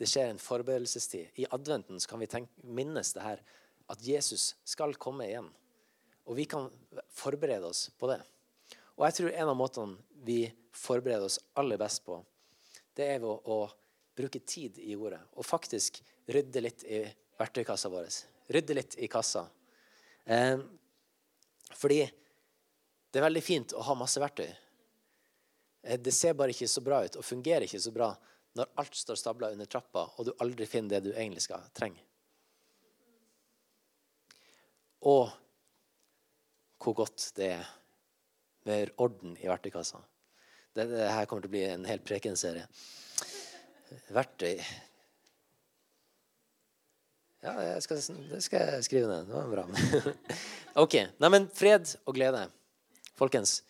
det 0.00 0.08
skjer 0.08 0.32
en 0.32 0.40
forberedelsestid. 0.40 1.36
I 1.44 1.48
adventen 1.52 2.00
kan 2.08 2.22
vi 2.22 2.32
tenke, 2.32 2.64
minnes 2.64 3.12
det 3.12 3.24
her 3.24 3.44
at 3.92 4.02
Jesus 4.02 4.54
skal 4.64 4.96
komme 4.96 5.28
igjen. 5.28 5.52
Og 6.24 6.40
vi 6.40 6.48
kan 6.48 6.70
forberede 7.12 7.68
oss 7.68 7.90
på 8.00 8.08
det. 8.10 8.22
Og 8.96 9.04
jeg 9.10 9.20
tror 9.20 9.34
en 9.34 9.52
av 9.52 9.58
måtene 9.60 10.22
vi 10.24 10.46
forbereder 10.72 11.28
oss 11.28 11.42
aller 11.60 11.76
best 11.80 12.06
på, 12.08 12.22
det 12.96 13.12
er 13.12 13.20
ved 13.20 13.28
å, 13.28 13.36
å 13.44 13.85
bruke 14.16 14.40
tid 14.40 14.78
i 14.78 14.96
ordet. 14.96 15.20
Og 15.36 15.46
faktisk 15.46 16.00
rydde 16.32 16.62
litt 16.64 16.84
i 16.88 17.02
verktøykassa 17.38 17.90
vår. 17.92 18.08
Rydde 18.54 18.76
litt 18.78 18.96
i 19.02 19.08
kassa. 19.10 19.46
Eh, 20.24 20.58
fordi 21.76 22.00
det 23.10 23.20
er 23.20 23.26
veldig 23.26 23.44
fint 23.44 23.74
å 23.76 23.84
ha 23.86 23.96
masse 23.98 24.20
verktøy. 24.22 24.48
Eh, 25.82 26.00
det 26.00 26.14
ser 26.14 26.36
bare 26.38 26.54
ikke 26.54 26.68
så 26.70 26.82
bra 26.84 27.02
ut 27.04 27.18
og 27.18 27.26
fungerer 27.26 27.66
ikke 27.68 27.82
så 27.82 27.92
bra 27.94 28.10
når 28.56 28.72
alt 28.80 28.96
står 28.96 29.18
stabla 29.20 29.50
under 29.52 29.68
trappa, 29.68 30.06
og 30.16 30.26
du 30.26 30.32
aldri 30.40 30.66
finner 30.66 30.96
det 30.96 31.10
du 31.10 31.12
egentlig 31.12 31.44
skal 31.44 31.66
trenge. 31.76 32.00
Og 35.06 35.28
hvor 36.80 36.96
godt 37.02 37.30
det 37.36 37.50
er 37.58 37.66
med 38.66 38.94
orden 39.02 39.36
i 39.38 39.48
verktøykassa. 39.48 40.00
Det 40.76 40.86
her 40.88 41.26
kommer 41.28 41.44
til 41.44 41.50
å 41.50 41.54
bli 41.54 41.64
en 41.68 41.86
hel 41.88 42.02
prekenserie. 42.04 42.66
Verktøy 44.14 44.60
Ja, 47.46 47.52
skal, 47.80 48.00
det 48.00 48.40
skal 48.42 48.62
jeg 48.72 48.84
skrive 48.88 49.06
ned. 49.06 49.28
Det 49.28 49.34
var 49.36 49.50
bra. 49.52 49.64
ok. 50.82 50.96
Neimen, 51.22 51.44
fred 51.54 51.92
og 52.02 52.16
glede. 52.16 52.40
Folkens, 53.14 53.60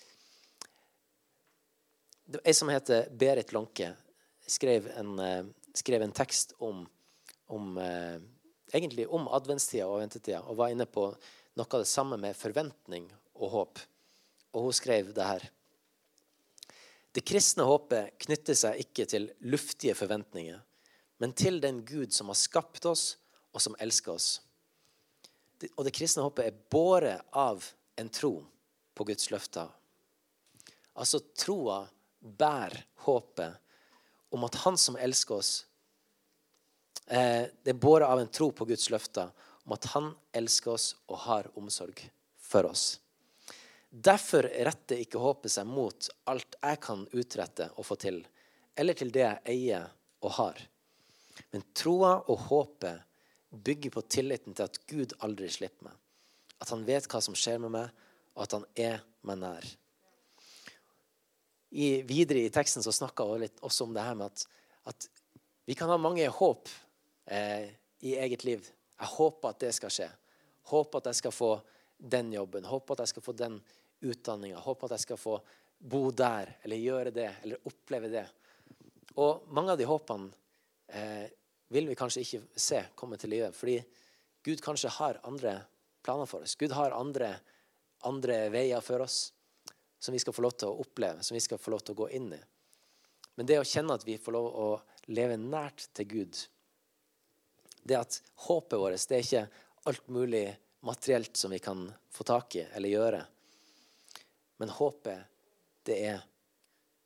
Ei 2.42 2.54
som 2.56 2.70
heter 2.72 3.10
Berit 3.14 3.52
Lånke, 3.54 3.92
skrev 4.48 4.88
eh, 4.90 5.44
skrev 5.78 6.02
en 6.02 6.14
tekst 6.14 6.56
om, 6.58 6.80
om 7.46 7.76
eh, 7.78 8.16
egentlig 8.72 9.06
om 9.06 9.28
adventstida 9.28 9.86
og 9.86 10.00
ventetida, 10.00 10.40
og 10.42 10.58
var 10.58 10.72
inne 10.74 10.88
på 10.90 11.06
noe 11.12 11.68
av 11.68 11.84
det 11.84 11.90
samme 11.90 12.18
med 12.18 12.38
forventning 12.38 13.06
og 13.36 13.52
håp. 13.52 13.84
Og 14.56 14.66
hun 14.66 14.74
skrev 14.74 15.12
det 15.14 15.28
her. 15.28 15.46
Det 17.16 17.24
kristne 17.24 17.64
håpet 17.64 18.18
knytter 18.26 18.56
seg 18.58 18.82
ikke 18.82 19.06
til 19.08 19.30
luftige 19.48 19.94
forventninger, 19.96 20.58
men 21.22 21.32
til 21.32 21.62
den 21.62 21.78
Gud 21.88 22.12
som 22.12 22.28
har 22.28 22.36
skapt 22.36 22.84
oss, 22.90 23.14
og 23.56 23.62
som 23.64 23.76
elsker 23.80 24.12
oss. 24.12 24.26
Og 25.78 25.86
det 25.86 25.94
kristne 25.96 26.26
håpet 26.26 26.50
er 26.50 26.58
båret 26.70 27.24
av 27.32 27.64
en 27.96 28.10
tro 28.12 28.34
på 28.92 29.06
Guds 29.08 29.30
løfter. 29.32 29.70
Altså 31.00 31.22
troa 31.32 31.86
bærer 32.20 32.82
håpet 33.06 33.56
om 34.36 34.44
at 34.44 34.60
Han 34.66 34.76
som 34.80 34.96
elsker 35.00 35.38
oss 35.38 35.50
eh, 37.06 37.46
Det 37.62 37.72
er 37.72 37.80
båret 37.80 38.08
av 38.08 38.20
en 38.20 38.28
tro 38.32 38.50
på 38.52 38.66
Guds 38.68 38.88
løfter 38.92 39.30
om 39.64 39.76
at 39.76 39.88
Han 39.94 40.10
elsker 40.36 40.74
oss 40.74 40.90
og 41.06 41.20
har 41.24 41.48
omsorg 41.56 42.00
for 42.36 42.68
oss. 42.68 42.98
Derfor 43.96 44.48
retter 44.66 45.00
ikke 45.00 45.20
håpet 45.22 45.54
seg 45.54 45.68
mot 45.68 46.08
alt 46.28 46.58
jeg 46.60 46.80
kan 46.84 47.06
utrette 47.16 47.70
og 47.76 47.86
få 47.88 47.96
til, 48.00 48.20
eller 48.76 48.98
til 48.98 49.12
det 49.14 49.22
jeg 49.24 49.42
eier 49.54 49.86
og 50.20 50.34
har. 50.36 50.60
Men 51.52 51.64
troa 51.76 52.18
og 52.26 52.44
håpet 52.50 53.00
bygger 53.56 53.94
på 53.94 54.04
tilliten 54.12 54.56
til 54.56 54.68
at 54.68 54.78
Gud 54.90 55.16
aldri 55.24 55.48
slipper 55.52 55.88
meg, 55.88 55.96
at 56.60 56.72
han 56.74 56.84
vet 56.84 57.08
hva 57.08 57.22
som 57.24 57.36
skjer 57.38 57.62
med 57.62 57.72
meg, 57.78 58.06
og 58.36 58.44
at 58.44 58.58
han 58.58 58.68
er 58.76 59.00
meg 59.24 59.40
nær 59.40 59.74
i, 61.76 62.02
videre 62.02 62.38
i 62.38 62.50
teksten 62.52 62.82
så 62.82 62.92
snakka 62.92 63.24
vi 63.36 63.48
også 63.60 63.84
om 63.84 63.94
det 63.94 64.04
her 64.04 64.14
med 64.16 64.30
at, 64.30 64.46
at 64.92 65.08
vi 65.66 65.74
kan 65.74 65.90
ha 65.90 65.98
mange 66.00 66.28
håp 66.30 66.68
eh, 67.26 67.72
i 68.06 68.14
eget 68.16 68.44
liv. 68.44 68.68
Jeg 68.96 69.08
håper 69.16 69.50
at 69.50 69.60
det 69.60 69.72
skal 69.76 69.92
skje. 69.92 70.06
Håper 70.70 71.02
at 71.02 71.10
jeg 71.10 71.20
skal 71.20 71.34
få 71.34 71.50
den 71.98 72.30
jobben. 72.32 72.64
Håper 72.64 72.94
at 72.94 73.04
jeg 73.04 73.16
skal 73.16 73.26
få 73.26 73.34
den 73.36 73.58
utdanninga. 74.00 74.60
Håper 74.62 74.88
at 74.88 74.96
jeg 74.96 75.06
skal 75.06 75.20
få 75.20 75.36
bo 75.78 76.10
der 76.10 76.56
eller 76.64 76.80
gjøre 76.80 77.12
det 77.14 77.30
eller 77.42 77.68
oppleve 77.68 78.10
det. 78.12 78.26
Og 79.20 79.46
mange 79.54 79.72
av 79.72 79.80
de 79.80 79.88
håpene 79.88 80.28
eh, 80.88 81.28
vil 81.72 81.88
vi 81.88 81.98
kanskje 81.98 82.24
ikke 82.24 82.42
se 82.60 82.82
komme 82.98 83.18
til 83.20 83.32
live, 83.32 83.52
fordi 83.56 83.78
Gud 84.46 84.60
kanskje 84.62 84.92
har 84.98 85.20
andre 85.26 85.58
planer 86.04 86.28
for 86.30 86.46
oss. 86.46 86.54
Gud 86.54 86.74
har 86.76 86.94
andre, 86.94 87.32
andre 88.06 88.46
veier 88.54 88.84
for 88.84 89.02
oss 89.02 89.32
som 89.98 90.14
vi 90.14 90.20
skal 90.22 90.36
få 90.36 90.44
lov 90.44 90.54
til 90.54 90.70
å 90.70 90.84
oppleve, 90.84 91.24
som 91.24 91.34
vi 91.34 91.42
skal 91.42 91.58
få 91.58 91.72
lov 91.74 91.82
til 91.82 91.96
å 91.96 92.02
gå 92.04 92.10
inn 92.18 92.28
i. 92.36 92.42
Men 93.36 93.48
det 93.48 93.58
å 93.60 93.66
kjenne 93.66 93.96
at 93.96 94.04
vi 94.06 94.18
får 94.20 94.36
lov 94.36 94.46
å 94.48 94.68
leve 95.12 95.38
nært 95.40 95.88
til 95.96 96.08
Gud, 96.12 96.38
det 97.86 97.98
at 97.98 98.20
håpet 98.46 98.80
vårt 98.80 99.08
det 99.08 99.18
er 99.18 99.26
ikke 99.26 99.42
alt 99.90 100.08
mulig 100.10 100.46
materielt 100.86 101.36
som 101.38 101.50
vi 101.50 101.60
kan 101.62 101.84
få 102.10 102.26
tak 102.26 102.56
i 102.58 102.64
eller 102.74 102.92
gjøre. 102.92 103.20
Men 104.56 104.72
håpet, 104.72 105.26
det 105.86 105.98
er 106.08 106.24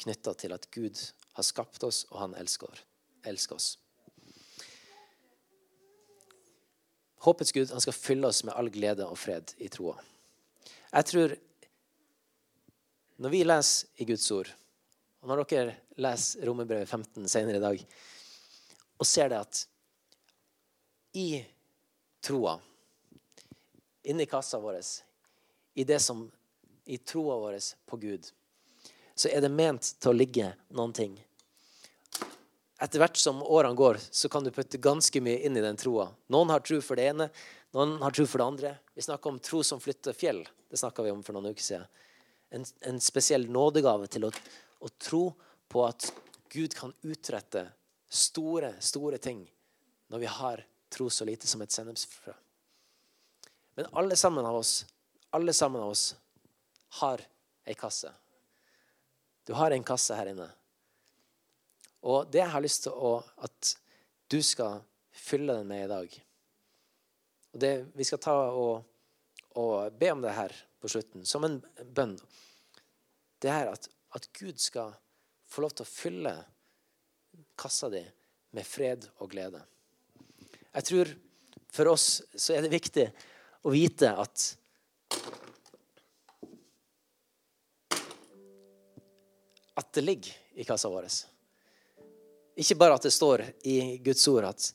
knytta 0.00 0.34
til 0.38 0.54
at 0.56 0.66
Gud 0.72 0.96
har 1.36 1.46
skapt 1.46 1.82
oss, 1.84 2.04
og 2.10 2.22
han 2.22 2.36
elsker, 2.40 2.82
elsker 3.26 3.58
oss. 3.58 3.74
Håpets 7.20 7.52
Gud 7.52 7.72
han 7.74 7.82
skal 7.84 7.96
fylle 7.96 8.30
oss 8.30 8.44
med 8.48 8.56
all 8.56 8.70
glede 8.72 9.04
og 9.04 9.18
fred 9.20 9.52
i 9.60 9.68
troa. 9.68 9.98
Jeg 10.90 11.08
tror 11.10 11.36
når 13.20 13.34
vi 13.34 13.42
leser 13.44 14.00
i 14.00 14.06
Guds 14.08 14.30
ord, 14.32 14.48
og 15.20 15.28
når 15.28 15.42
dere 15.50 15.74
leser 16.00 16.46
Romerbrevet 16.48 16.88
15 16.88 17.28
senere 17.28 17.60
i 17.60 17.64
dag, 17.66 17.82
og 18.96 19.08
ser 19.08 19.28
det 19.28 19.40
at 19.44 19.60
i 21.20 21.28
troa, 22.24 22.54
inni 24.08 24.24
kassa 24.28 24.60
vår, 24.62 24.80
i 25.76 25.84
det 25.84 26.00
som 26.00 26.24
i 26.90 26.98
troa 26.98 27.38
vår 27.38 27.59
på 27.87 27.98
Gud, 28.03 28.26
så 29.14 29.31
er 29.31 29.44
det 29.44 29.53
ment 29.53 29.94
til 30.00 30.11
å 30.11 30.16
ligge 30.16 30.48
noen 30.74 30.94
ting. 30.96 31.14
Etter 32.81 33.03
hvert 33.03 33.18
som 33.20 33.42
årene 33.44 33.76
går, 33.76 33.98
så 34.11 34.31
kan 34.33 34.44
du 34.44 34.50
putte 34.55 34.81
ganske 34.81 35.20
mye 35.20 35.42
inn 35.44 35.59
i 35.59 35.62
den 35.62 35.76
troa. 35.76 36.09
Noen 36.33 36.50
har 36.50 36.64
tro 36.64 36.81
for 36.83 36.96
det 36.96 37.11
ene, 37.12 37.29
noen 37.76 37.98
har 38.00 38.14
tro 38.16 38.24
for 38.26 38.40
det 38.40 38.46
andre. 38.46 38.72
Vi 38.96 39.05
snakker 39.05 39.31
om 39.31 39.38
tro 39.44 39.61
som 39.66 39.83
flytter 39.83 40.16
fjell. 40.16 40.40
Det 40.70 40.81
snakka 40.81 41.05
vi 41.05 41.12
om 41.12 41.20
for 41.26 41.37
noen 41.37 41.53
uker 41.53 41.62
siden. 41.62 41.85
En, 42.50 42.64
en 42.88 42.98
spesiell 43.05 43.44
nådegave 43.53 44.09
til 44.11 44.26
å, 44.26 44.33
å 44.81 44.90
tro 44.98 45.22
på 45.70 45.85
at 45.87 46.09
Gud 46.50 46.74
kan 46.74 46.94
utrette 47.07 47.66
store, 48.11 48.72
store 48.83 49.20
ting 49.22 49.44
når 50.11 50.24
vi 50.24 50.31
har 50.40 50.64
tro 50.90 51.07
så 51.12 51.29
lite 51.29 51.46
som 51.46 51.62
et 51.62 51.70
sennepsfrø. 51.70 52.35
Men 53.79 53.87
alle 53.92 54.16
sammen 54.18 54.46
av 54.46 54.57
oss, 54.59 54.81
alle 55.31 55.53
sammen 55.55 55.85
av 55.85 55.92
oss 55.92 56.09
har 56.98 57.22
ei 57.68 57.76
kasse. 57.79 58.11
Du 59.46 59.53
har 59.59 59.70
en 59.70 59.85
kasse 59.87 60.16
her 60.16 60.33
inne. 60.33 60.48
Og 62.07 62.31
det 62.33 62.42
jeg 62.42 62.53
har 62.55 62.64
lyst 62.64 62.87
til 62.87 62.96
å, 62.96 63.18
at 63.44 63.74
du 64.31 64.40
skal 64.46 64.81
fylle 65.11 65.59
den 65.61 65.68
med 65.68 65.85
i 65.85 65.90
dag 65.90 66.20
og 67.50 67.59
det, 67.61 67.72
Vi 67.94 68.07
skal 68.07 68.20
ta 68.22 68.35
og, 68.55 68.85
og, 69.59 69.92
be 69.98 70.12
om 70.12 70.22
det 70.22 70.37
her 70.37 70.55
på 70.81 70.88
slutten, 70.88 71.26
som 71.26 71.44
en 71.44 71.59
bønn. 71.83 72.14
Det 73.42 73.50
er 73.50 73.72
at, 73.72 73.88
at 74.14 74.29
Gud 74.38 74.61
skal 74.62 74.94
få 75.50 75.64
lov 75.64 75.74
til 75.74 75.85
å 75.85 75.90
fylle 75.90 76.35
kassa 77.59 77.90
di 77.92 78.05
med 78.55 78.66
fred 78.66 79.09
og 79.18 79.33
glede. 79.33 79.61
Jeg 80.70 80.87
tror 80.87 81.12
for 81.70 81.90
oss 81.90 82.07
så 82.35 82.55
er 82.55 82.64
det 82.64 82.72
viktig 82.72 83.09
å 83.66 83.74
vite 83.74 84.14
at 84.14 84.46
At 89.80 89.88
det 89.96 90.04
ligger 90.04 90.36
i 90.60 90.66
kassa 90.68 90.90
vår. 90.92 91.08
Ikke 92.60 92.76
bare 92.76 92.98
at 92.98 93.06
det 93.06 93.14
står 93.14 93.46
i 93.64 93.96
Guds 94.04 94.26
ord 94.28 94.50
at, 94.50 94.66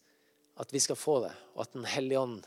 at 0.57 0.73
vi 0.73 0.81
skal 0.81 0.97
få 0.97 1.19
det, 1.27 1.33
og 1.53 1.65
at 1.67 1.75
Den 1.77 1.85
hellige 1.85 2.21
ånd 2.21 2.39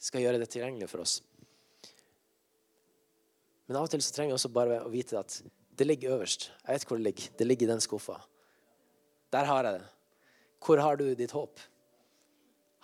skal 0.00 0.22
gjøre 0.22 0.38
det 0.40 0.48
tilgjengelig 0.52 0.88
for 0.88 1.02
oss. 1.02 1.18
Men 3.66 3.78
av 3.78 3.86
og 3.86 3.92
til 3.92 4.02
så 4.02 4.14
trenger 4.14 4.32
vi 4.32 4.38
også 4.38 4.52
bare 4.54 4.80
å 4.82 4.92
vite 4.92 5.18
at 5.18 5.40
det 5.78 5.86
ligger 5.86 6.16
øverst. 6.16 6.48
Jeg 6.64 6.76
vet 6.76 6.86
hvor 6.88 6.98
det 6.98 7.06
ligger. 7.06 7.26
Det 7.38 7.46
ligger 7.46 7.66
i 7.66 7.70
den 7.70 7.82
skuffa. 7.84 8.16
Der 9.30 9.46
har 9.46 9.64
jeg 9.64 9.78
det. 9.78 9.90
Hvor 10.60 10.82
har 10.82 10.98
du 10.98 11.04
ditt 11.14 11.34
håp? 11.34 11.60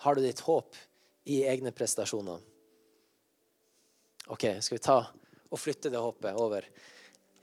Har 0.05 0.15
du 0.15 0.23
ditt 0.23 0.39
håp 0.47 0.77
i 1.27 1.41
egne 1.49 1.73
prestasjoner? 1.75 2.39
OK, 4.31 4.45
skal 4.63 4.77
vi 4.77 4.83
ta 4.83 4.97
og 5.47 5.59
flytte 5.59 5.91
det 5.91 6.01
håpet 6.01 6.39
over? 6.39 6.65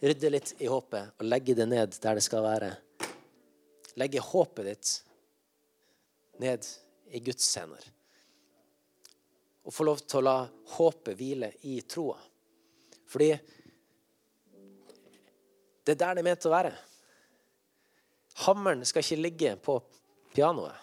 Rydde 0.00 0.30
litt 0.30 0.54
i 0.59 0.68
håpet 0.68 1.20
og 1.20 1.28
legge 1.28 1.54
det 1.57 1.66
ned 1.70 1.96
der 2.02 2.18
det 2.18 2.24
skal 2.24 2.44
være. 2.44 2.70
Legge 4.00 4.22
håpet 4.22 4.66
ditt 4.66 4.94
ned 6.42 6.66
i 7.14 7.20
Guds 7.24 7.46
hender. 7.57 7.85
Og 9.64 9.72
få 9.72 9.87
lov 9.87 10.02
til 10.02 10.20
å 10.20 10.24
la 10.24 10.38
håpet 10.76 11.16
hvile 11.18 11.52
i 11.70 11.78
troa. 11.88 12.18
Fordi 13.09 13.30
det 15.85 15.94
er 15.94 16.00
der 16.00 16.16
det 16.16 16.24
er 16.24 16.26
ment 16.26 16.48
å 16.48 16.52
være. 16.52 16.72
Hammeren 18.44 18.83
skal 18.88 19.04
ikke 19.04 19.20
ligge 19.20 19.52
på 19.62 19.78
pianoet. 20.35 20.74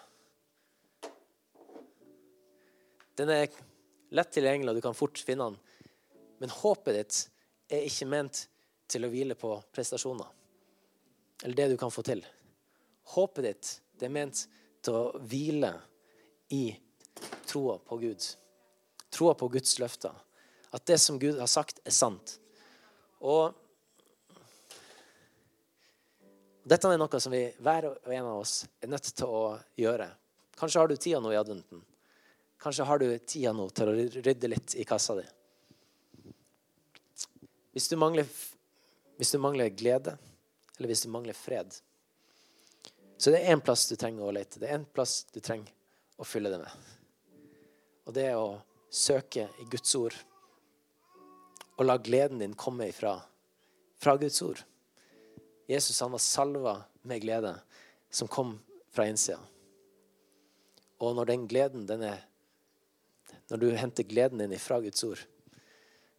Den 3.18 3.28
er 3.28 3.50
lett 4.16 4.32
tilgjengelig, 4.32 4.72
og 4.72 4.78
du 4.78 4.84
kan 4.86 4.96
fort 4.96 5.20
finne 5.20 5.50
den. 5.50 5.58
Men 6.40 6.54
håpet 6.54 6.96
ditt 6.96 7.18
er 7.72 7.84
ikke 7.86 8.08
ment 8.08 8.46
til 8.92 9.06
å 9.06 9.10
hvile 9.12 9.36
på 9.38 9.54
prestasjoner. 9.74 10.28
Eller 11.42 11.58
det 11.58 11.68
du 11.72 11.78
kan 11.80 11.90
få 11.90 12.04
til. 12.06 12.22
Håpet 13.14 13.48
ditt 13.48 13.72
det 13.98 14.08
er 14.08 14.14
ment 14.14 14.44
til 14.82 14.98
å 14.98 15.22
hvile 15.30 15.72
i 16.54 16.66
troa 17.48 17.78
på 17.86 17.98
Gud. 18.02 18.28
Troa 19.12 19.34
på 19.38 19.48
Guds 19.52 19.78
løfter. 19.82 20.14
At 20.72 20.86
det 20.88 20.98
som 20.98 21.18
Gud 21.20 21.38
har 21.40 21.50
sagt, 21.50 21.82
er 21.84 21.94
sant. 21.94 22.38
Og 23.20 23.52
dette 26.62 26.88
er 26.88 26.98
noe 26.98 27.20
som 27.20 27.34
vi, 27.34 27.44
hver 27.62 27.88
og 27.90 28.12
en 28.14 28.28
av 28.30 28.40
oss 28.40 28.62
er 28.82 28.90
nødt 28.90 29.10
til 29.10 29.30
å 29.30 29.44
gjøre. 29.78 30.08
Kanskje 30.58 30.82
har 30.82 30.90
du 30.90 30.96
tida 30.96 31.20
nå 31.22 31.32
i 31.34 31.38
adventen. 31.38 31.82
Kanskje 32.62 32.86
har 32.86 33.02
du 33.02 33.06
tida 33.18 33.52
nå 33.56 33.66
til 33.74 33.90
å 33.90 33.94
rydde 34.22 34.50
litt 34.50 34.76
i 34.78 34.86
kassa 34.86 35.16
di. 35.18 35.24
Hvis 37.74 37.88
du 37.90 37.96
mangler 37.98 38.28
hvis 39.18 39.32
du 39.34 39.38
mangler 39.38 39.72
glede, 39.74 40.16
eller 40.78 40.90
hvis 40.90 41.04
du 41.04 41.10
mangler 41.12 41.36
fred. 41.36 41.74
Så 43.16 43.30
det 43.30 43.42
er 43.42 43.54
én 43.54 43.62
plass 43.62 43.86
du 43.90 43.94
trenger 43.96 44.26
å 44.26 44.34
lete. 44.34 44.58
Det 44.58 44.68
er 44.68 44.80
én 44.80 44.88
plass 44.88 45.22
du 45.30 45.38
trenger 45.40 45.70
å 46.18 46.26
fylle 46.26 46.50
det 46.50 46.58
med. 46.62 46.88
Og 48.08 48.16
det 48.16 48.24
er 48.32 48.38
å 48.38 48.56
søke 48.92 49.46
i 49.62 49.66
Guds 49.70 49.94
ord 49.96 50.16
og 51.78 51.86
la 51.86 51.96
gleden 52.02 52.42
din 52.42 52.56
komme 52.58 52.90
ifra 52.90 53.14
fra 54.02 54.16
Guds 54.20 54.42
ord. 54.42 54.58
Jesus 55.70 56.00
han 56.02 56.12
var 56.12 56.18
salva 56.18 56.74
med 57.02 57.22
glede 57.22 57.54
som 58.10 58.28
kom 58.28 58.56
fra 58.90 59.06
innsida. 59.08 59.38
Og 60.98 61.16
når 61.16 61.30
den 61.30 61.48
gleden 61.48 61.86
den 61.86 62.02
er 62.10 62.28
Når 63.50 63.58
du 63.58 63.66
henter 63.76 64.04
gleden 64.08 64.38
din 64.38 64.52
ifra 64.52 64.78
Guds 64.80 65.02
ord, 65.04 65.20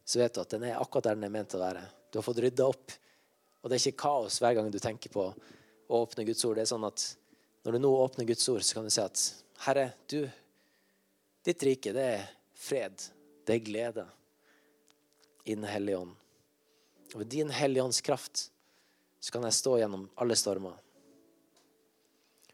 så 0.04 0.18
vet 0.20 0.34
du 0.34 0.40
at 0.40 0.50
den 0.50 0.64
er 0.68 0.78
akkurat 0.78 1.08
der 1.08 1.16
den 1.16 1.26
er 1.26 1.32
ment 1.34 1.54
å 1.56 1.58
være. 1.58 1.82
Du 2.14 2.18
har 2.18 2.22
fått 2.22 2.38
rydda 2.38 2.66
opp. 2.70 2.92
Og 3.60 3.66
det 3.66 3.74
er 3.74 3.80
ikke 3.88 4.04
kaos 4.04 4.36
hver 4.38 4.52
gang 4.54 4.68
du 4.70 4.76
tenker 4.78 5.10
på 5.10 5.24
å 5.26 5.98
åpne 5.98 6.22
Guds 6.28 6.44
ord. 6.46 6.54
Det 6.54 6.62
er 6.62 6.68
sånn 6.70 6.86
at 6.86 7.02
Når 7.66 7.74
du 7.74 7.78
nå 7.80 7.88
åpner 7.96 8.26
Guds 8.28 8.44
ord, 8.52 8.62
så 8.62 8.76
kan 8.76 8.84
du 8.86 8.92
si 8.92 9.00
at 9.02 9.22
Herre, 9.64 9.88
du, 10.06 10.28
ditt 11.42 11.62
rike, 11.66 11.90
det 11.96 12.04
er 12.12 12.28
fred. 12.54 13.02
Det 13.42 13.56
er 13.56 13.64
glede 13.66 14.04
i 15.42 15.56
Den 15.56 15.66
hellige 15.66 16.04
ånd. 16.04 16.12
Og 17.14 17.24
ved 17.24 17.32
din 17.32 17.50
hellige 17.50 17.82
ånds 17.82 17.98
kraft 18.04 18.44
så 19.18 19.34
kan 19.34 19.48
jeg 19.48 19.56
stå 19.58 19.72
gjennom 19.80 20.04
alle 20.14 20.36
stormer. 20.38 20.76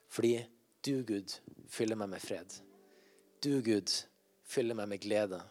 Fordi 0.09 0.39
du, 0.81 1.03
Gud, 1.05 1.35
fyller 1.69 2.01
meg 2.01 2.15
med 2.15 2.25
fred. 2.25 2.57
Du, 3.45 3.61
Gud, 3.61 3.93
fyller 4.41 4.79
meg 4.79 4.89
med 4.95 5.05
glede. 5.05 5.43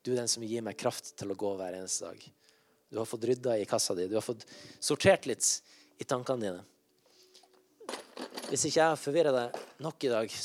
Du 0.00 0.14
er 0.14 0.22
den 0.22 0.32
som 0.32 0.48
gir 0.48 0.64
meg 0.64 0.80
kraft 0.80 1.12
til 1.20 1.34
å 1.34 1.38
gå 1.44 1.52
hver 1.60 1.76
eneste 1.82 2.08
dag. 2.08 2.24
Du 2.94 3.00
har 3.00 3.08
fått 3.10 3.24
rydda 3.24 3.58
i 3.58 3.64
kassa 3.66 3.94
di. 3.98 4.06
Du 4.06 4.14
har 4.14 4.22
fått 4.22 4.46
sortert 4.78 5.26
litt 5.26 5.46
i 5.98 6.04
tankene 6.06 6.44
dine. 6.44 6.60
Hvis 8.46 8.68
ikke 8.68 8.84
jeg 8.84 9.00
forvirrer 9.02 9.34
deg 9.34 9.56
nok 9.82 10.06
i 10.06 10.12
dag, 10.12 10.36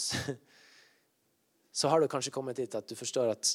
så 1.77 1.91
har 1.91 2.01
du 2.01 2.07
kanskje 2.09 2.33
kommet 2.33 2.57
dit 2.57 2.73
at 2.73 2.89
du 2.89 2.95
forstår 2.97 3.35
at 3.35 3.51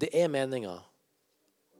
det 0.00 0.08
er 0.16 0.32
meninga 0.32 0.78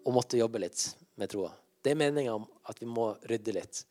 å 0.05 0.13
måtte 0.13 0.37
jobbe 0.37 0.61
litt 0.61 0.85
med 1.17 1.33
troa. 1.33 1.55
Det 1.81 1.95
er 1.95 2.03
meninga 2.05 2.37
om 2.37 2.45
at 2.69 2.85
vi 2.85 2.91
må 2.93 3.09
rydde 3.33 3.57
litt. 3.57 3.83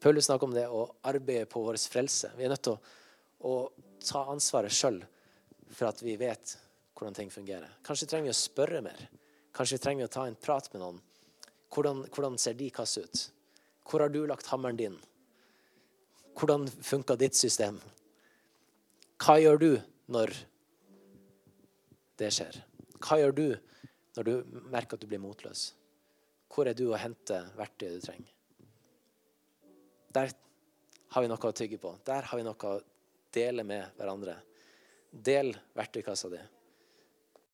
Paulus 0.00 0.30
snakker 0.30 0.48
om 0.48 0.56
det 0.56 0.64
å 0.72 0.86
arbeide 1.04 1.52
på 1.52 1.66
vår 1.68 1.76
frelse. 1.84 2.32
Vi 2.40 2.48
er 2.48 2.56
nødt 2.56 2.64
til 2.64 2.80
å, 3.44 3.56
ta 4.08 4.24
ansvaret 4.32 4.72
sjøl 4.72 5.02
for 5.68 5.92
at 5.92 6.00
vi 6.00 6.16
vet 6.16 6.56
hvordan 6.96 7.20
ting 7.20 7.28
fungerer. 7.30 7.76
Kanskje 7.84 8.08
trenger 8.08 8.32
vi 8.32 8.38
å 8.38 8.40
spørre 8.40 8.80
mer. 8.88 9.08
Kanskje 9.52 9.76
vi 9.76 9.84
trenger 9.84 10.08
å 10.08 10.16
ta 10.16 10.24
en 10.26 10.40
prat 10.48 10.72
med 10.72 10.80
noen 10.80 11.08
hvordan, 11.72 12.04
hvordan 12.12 12.38
ser 12.38 12.56
de 12.58 12.70
kasse 12.70 13.02
ut? 13.04 13.24
Hvor 13.88 14.04
har 14.04 14.12
du 14.12 14.22
lagt 14.26 14.50
hammeren 14.52 14.76
din? 14.76 14.98
Hvordan 16.38 16.68
funka 16.68 17.16
ditt 17.20 17.36
system? 17.36 17.80
Hva 19.22 19.38
gjør 19.40 19.60
du 19.60 19.70
når 20.12 20.34
det 22.20 22.30
skjer? 22.34 22.62
Hva 23.02 23.18
gjør 23.20 23.36
du 23.36 23.46
når 24.16 24.28
du 24.28 24.32
merker 24.72 24.96
at 24.96 25.02
du 25.02 25.08
blir 25.10 25.22
motløs? 25.22 25.72
Hvor 26.52 26.68
er 26.68 26.76
du 26.76 26.88
å 26.90 27.00
hente 27.00 27.38
verktøyet 27.56 27.98
du 28.00 28.06
trenger? 28.06 28.32
Der 30.12 30.32
har 31.12 31.24
vi 31.24 31.28
noe 31.28 31.48
å 31.48 31.56
tygge 31.56 31.78
på. 31.80 31.94
Der 32.04 32.28
har 32.28 32.38
vi 32.40 32.44
noe 32.44 32.72
å 32.72 32.80
dele 33.32 33.64
med 33.64 33.96
hverandre. 33.96 34.36
Del 35.12 35.54
verktøykassa 35.76 36.28
di. 36.32 36.40